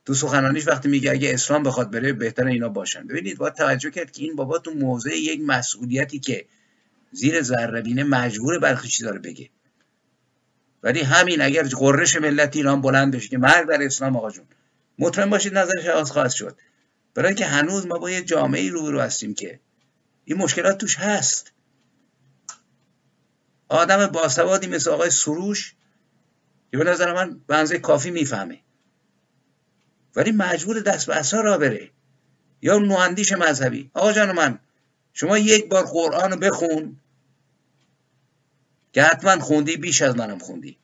[0.05, 3.07] تو سخنانیش وقتی میگه اگه اسلام بخواد بره بهتر اینا باشن.
[3.07, 6.45] ببینید باید توجه کرد که این بابا تو موضع یک مسئولیتی که
[7.11, 9.49] زیر ذربینه مجبور برخی چیزا رو بگه.
[10.83, 14.45] ولی همین اگر قررش ملت ایران بلند بشه که مرگ در اسلام آقا جون.
[14.99, 16.57] مطمئن باشید نظرش آز خواهد شد.
[17.19, 19.59] برای اینکه هنوز ما با یه جامعه رو هستیم که
[20.25, 21.51] این مشکلات توش هست.
[23.69, 25.75] آدم باسوادی مثل آقای سروش
[26.71, 28.59] که به نظر من بنزه کافی می‌فهمه.
[30.15, 31.89] ولی مجبور دست به اصلا را بره.
[32.61, 33.91] یا نواندیش مذهبی.
[33.93, 34.59] آقا جان من
[35.13, 36.99] شما یک بار قرآن رو بخون.
[38.93, 40.77] که حتما خوندی بیش از منم خوندی.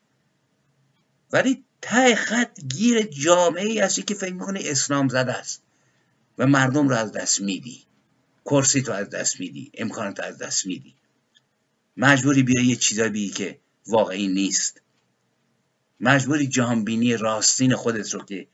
[1.31, 5.64] ولی ته خط گیر جامعه ای هستی که فکر می‌کنه اسلام زده است.
[6.37, 7.83] و مردم رو از دست میدی.
[8.45, 9.71] کرسی تو از دست میدی.
[9.73, 10.93] امکانات از دست میدی.
[11.97, 14.81] مجبوری بیا یه چیزا بی که واقعی نیست.
[15.99, 18.47] مجبوری جهانبینی راستین خودت رو که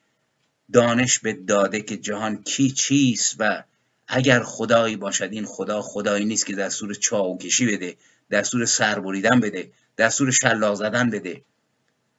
[0.74, 3.64] دانش به داده که جهان کی چیست و
[4.08, 7.98] اگر خدایی باشد این خدا خدایی نیست که دستور چاو کشی بده
[8.32, 11.42] دستور سربریدن بده دستور شلاق زدن بده.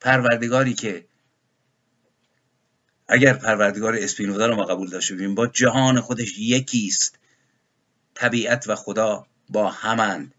[0.01, 1.05] پروردگاری که
[3.13, 7.19] اگر پروردگار اسپینوزا رو ما قبول داشته بودیم با جهان خودش یکیست
[8.15, 10.35] طبیعت و خدا با همند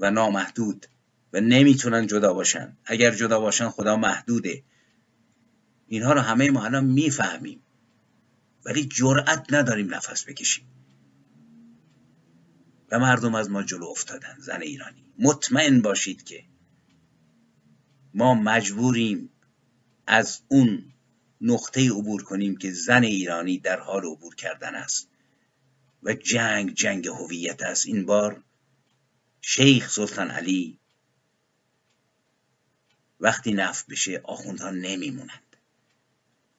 [0.00, 0.86] و نامحدود
[1.32, 2.76] و نمی‌تونن جدا باشن.
[2.84, 4.62] اگر جدا باشن خدا محدوده.
[5.86, 7.60] اینها رو همه ما الان می‌فهمیم.
[8.64, 10.64] ولی جرأت نداریم نفس بکشیم.
[12.90, 15.12] و مردم از ما جلو افتادن زن ایرانی.
[15.18, 16.44] مطمئن باشید که
[18.14, 19.30] ما مجبوریم
[20.06, 20.84] از اون
[21.40, 25.08] نقطه عبور کنیم که زن ایرانی در حال عبور کردن است.
[26.02, 27.86] و جنگ جنگ هویت است.
[27.86, 28.42] این بار
[29.40, 30.78] شیخ سلطان علی
[33.20, 35.56] وقتی نفت بشه آخوندها نمیمونند.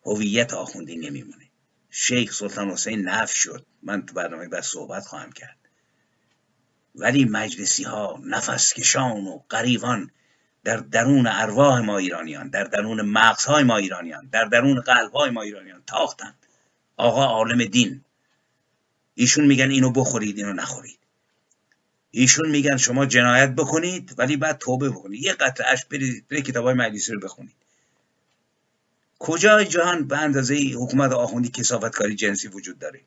[0.05, 1.49] هویت آخوندی نمیمونه.
[1.89, 3.65] شیخ سلطان حسین نف شد.
[3.84, 5.57] من تو برنامه بعد صحبت خواهم کرد.
[6.95, 10.11] ولی مجلسی ها نفس کشان و قریبان
[10.64, 15.84] در درون ارواح ما ایرانیان در درون مغزهای ما ایرانیان در درون قلبهای ما ایرانیان
[15.88, 16.36] تاختند.
[16.97, 18.03] آقا عالم دین
[19.16, 20.99] ایشون میگن اینو بخورید اینو نخورید.
[22.12, 25.24] ایشون میگن شما جنایت بکنید ولی بعد توبه بکنید.
[25.24, 27.55] یه قطعه اش برید برید کتاب های مجلسی رو بخونید.
[29.20, 33.01] کجای جهان به اندازه حکومت آخوندی کسافتکاری جنسی وجود داره؟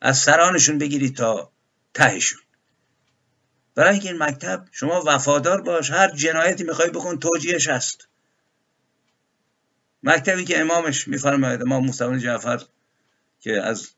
[0.00, 1.52] از سرانشون بگیرید تا
[1.94, 2.40] تهشون.
[3.76, 8.08] برای این مکتب شما وفادار باش هر جنایتی می‌خوای بکن توجیهش هست.
[10.02, 12.62] مکتبی که امامش میفرماید امام موسی جعفر
[13.40, 13.90] که از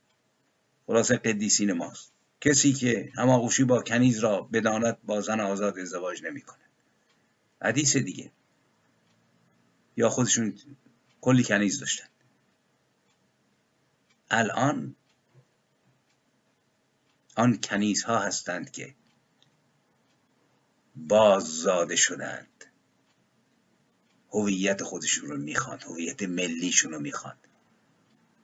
[0.87, 2.13] خلاصه قدیسین ماست.
[2.41, 6.65] کسی که هماغوشی با کنیز را بداند با زن آزاد ازدواج نمی‌کنه.
[7.63, 8.31] حدیث دیگه.
[9.97, 10.59] یا خودشون
[11.21, 12.09] کلی کنیز داشتن.
[14.31, 14.97] الان
[17.37, 18.95] آن کنیز ها هستند که
[21.07, 22.65] باززاده شدند.
[24.31, 27.49] هویت خودشون رو می‌خواند هویت ملیشون رو می‌خواند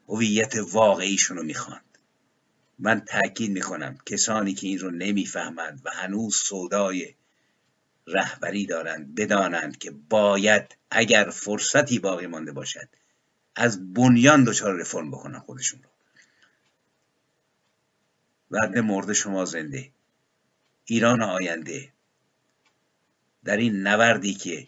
[0.08, 1.98] هویت واقعیشون رو می‌خواند.
[2.78, 7.14] من تاکید می‌کنم کسانی که این رو نمی‌فهمند و هنوز سودای
[8.06, 12.88] رهبری دارند بدانند که باید اگر فرصتی باقی مانده باشد
[13.56, 15.88] از بنیان دچار رفرم بکنن خودشون رو.
[18.50, 19.90] بعد مرد شما زنده.
[20.84, 21.93] ایران آینده.
[23.44, 24.66] در این نوردی که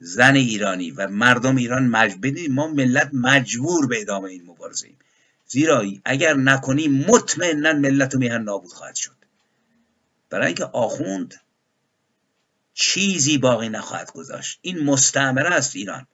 [0.00, 4.98] زن ایرانی و مردم ایران مجبور ما ملت مجبور به ادامه این مبارزه ایم.
[5.46, 9.16] زیرا اگر نکنیم مطمئنا ملت و میهن نابود خواهد شد.
[10.30, 11.40] برای اینکه آخوند
[12.74, 14.58] چیزی باقی نخواهد گذاشت.
[14.62, 16.06] این مستعمره است ایران.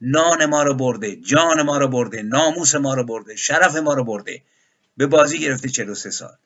[0.00, 4.04] نان ما رو برده جان ما رو برده ناموس ما رو برده شرف ما رو
[4.04, 4.42] برده.
[4.96, 6.36] به بازی گرفته 43 سال.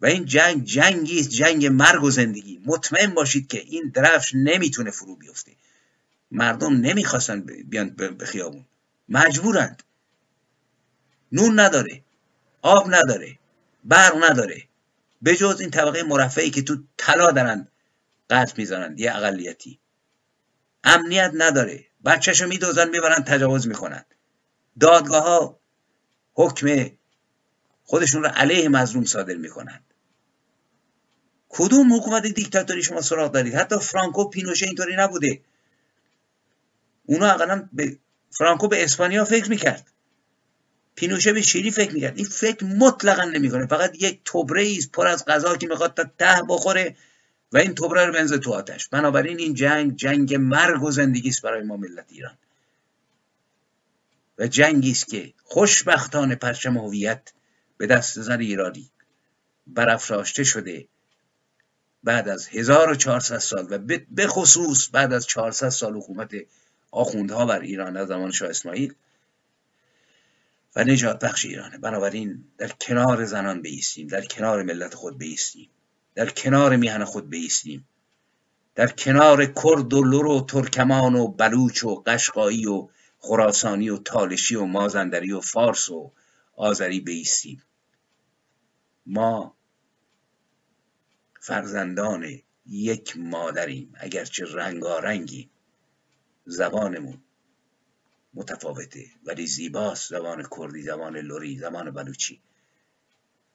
[0.00, 2.62] و این جنگ جنگی جنگ مرگ و زندگی.
[2.66, 5.52] مطمئن باشید که این درفش نمی‌تونه فرو بیفته.
[6.30, 8.64] مردم نمی‌خواستن بیان به خیابون.
[9.08, 9.82] مجبورند.
[11.32, 12.02] نون نداره
[12.62, 13.38] آب نداره
[13.84, 14.62] برق نداره.
[15.22, 17.68] به جز این طبقه مرفعی که تو طلا دارن
[18.30, 19.78] قطع می‌زنند یه اقلیتی.
[20.84, 21.84] امنیت نداره.
[22.04, 24.04] بچهشو میدوزن می‌برن تجاوز می‌کنن.
[24.80, 25.60] دادگاه ها
[26.34, 26.90] حکم
[27.84, 29.80] خودشون رو علیه مظلوم صادر می‌کنن.
[31.50, 35.40] کدوم حکومت دیکتاتوری شما سراغ دارید؟ حتی فرانکو پینوشه اینطوری نبوده.
[37.06, 37.96] اونا اقلا به
[38.30, 39.90] فرانکو به اسپانیا فکر می‌کرد.
[40.94, 42.16] پینوشه به شیلی فکر می‌کرد.
[42.16, 43.66] این فکر مطلقا نمی‌کنه.
[43.66, 46.96] فقط یک تبره پر از غذا که می‌خواد تا ته بخوره
[47.52, 48.88] و این تبره رو بنزه تو آتش.
[48.88, 52.38] بنابراین این جنگ جنگ مرگ و زندگی است برای ما ملت ایران.
[54.38, 57.32] و جنگی است که خوشبختانه پرچم هویت
[57.78, 58.90] به دست زن ایرانی
[59.66, 60.86] برافراشته شده.
[62.04, 66.34] بعد از 1400 سال و به خصوص بعد از 400 سال حکومت
[66.90, 68.94] آخوندها بر ایران از زمان شاه اسماعیل
[70.76, 71.78] و نجات بخش ایرانه.
[71.78, 75.68] بنابراین در کنار زنان بیستیم در کنار ملت خود بیستیم
[76.14, 77.88] در کنار میهن خود بیستیم
[78.74, 84.56] در کنار کرد و لور و ترکمان و بلوچ و قشقایی و خراسانی و تالشی
[84.56, 86.12] و مازندری و فارس و
[86.56, 87.62] آذری بیستیم.
[89.06, 89.56] ما
[91.40, 93.92] فرزندان یک مادریم.
[93.96, 95.50] اگرچه رنگارنگیم.
[96.44, 97.22] زبانمون
[98.34, 99.06] متفاوته.
[99.24, 102.42] ولی زیباست زبان کردی زبان لوری زبان بلوچی.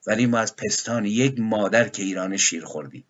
[0.06, 3.04] ولی ما از پستان یک مادر که ایران شیر خوردیم.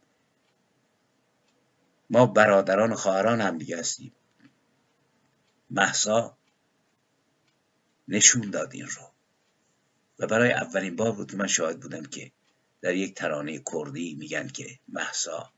[2.11, 4.13] ما برادران و خواهران هم دیگه هستیم.
[5.71, 6.39] محسا
[8.09, 9.13] نشون داد این رو.
[10.19, 12.33] و برای اولین بار بود که من شاهد بودم که
[12.81, 15.53] در یک ترانه کردی میگن که محسا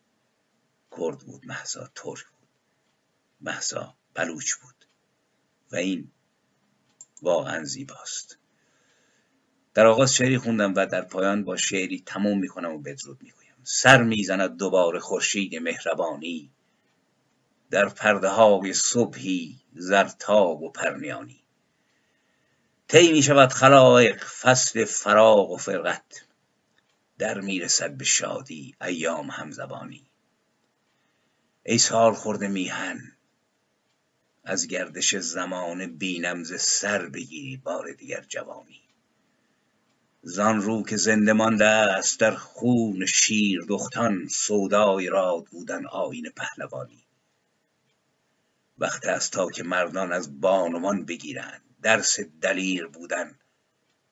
[0.98, 2.48] کرد بود محسا ترک بود
[3.40, 4.84] محسا بلوچ بود
[5.72, 6.10] و این
[7.22, 8.38] واقعا زیباست.
[9.74, 13.54] در آغاز شعری خوندم و در پایان با شعری تموم می‌کنم و بدرود می‌گویم.
[13.62, 16.50] سر می‌زند دوباره خورشید مهربانی
[17.70, 21.44] در پرده های صبحی زرتاب و پرنیانی.
[22.88, 26.27] طی می شود خلایق فصل فراغ و فرقت.
[27.18, 30.10] در می‌رسد به شادی ایام همزبانی.
[31.62, 33.12] ای سال خورده میهن
[34.44, 38.80] از گردش زمان بینم ز سر بگیری بار دیگر جوانی.
[40.22, 47.04] زان رو که زنده مانده است در خون شیر دختان سودای راد بودن آیین پهلوانی.
[48.78, 53.38] وقت است تا که مردان از بانوان بگیرند درس دلیر بودن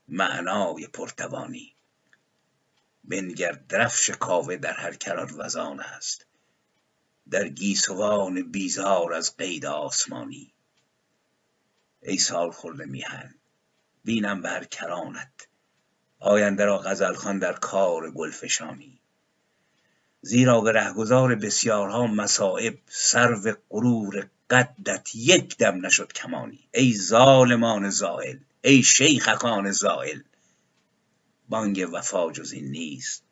[0.08, 1.75] معنای پرتوانی.
[3.08, 6.26] بنگر درفش کاوه در هر کران وزان است.
[7.30, 10.52] در گیسوان بیزار از قید آسمانی.
[12.02, 13.34] ای سال خورده میهن
[14.04, 15.48] بینم بر کرانت.
[16.18, 18.98] آینده را غزل در کار گلفشانی
[20.20, 26.68] زیرا به رهگذار بسیارها مصائب سرو غرور قدت یک دم نشد کمانی.
[26.74, 30.20] ای ظالمان زائل ای شیخکان زائل.
[31.48, 33.22] بانگ وفا جز این نیست.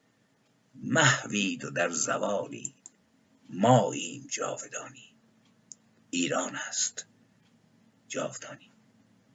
[0.74, 2.74] محوید و در زوالی
[3.48, 5.14] ماییم جاودانی.
[6.10, 7.06] ایران است.
[8.08, 8.70] جاودانی.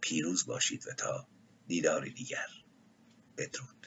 [0.01, 1.27] پیروز باشید و تا
[1.67, 2.47] دیدار دیگر.
[3.37, 3.78] بدرود.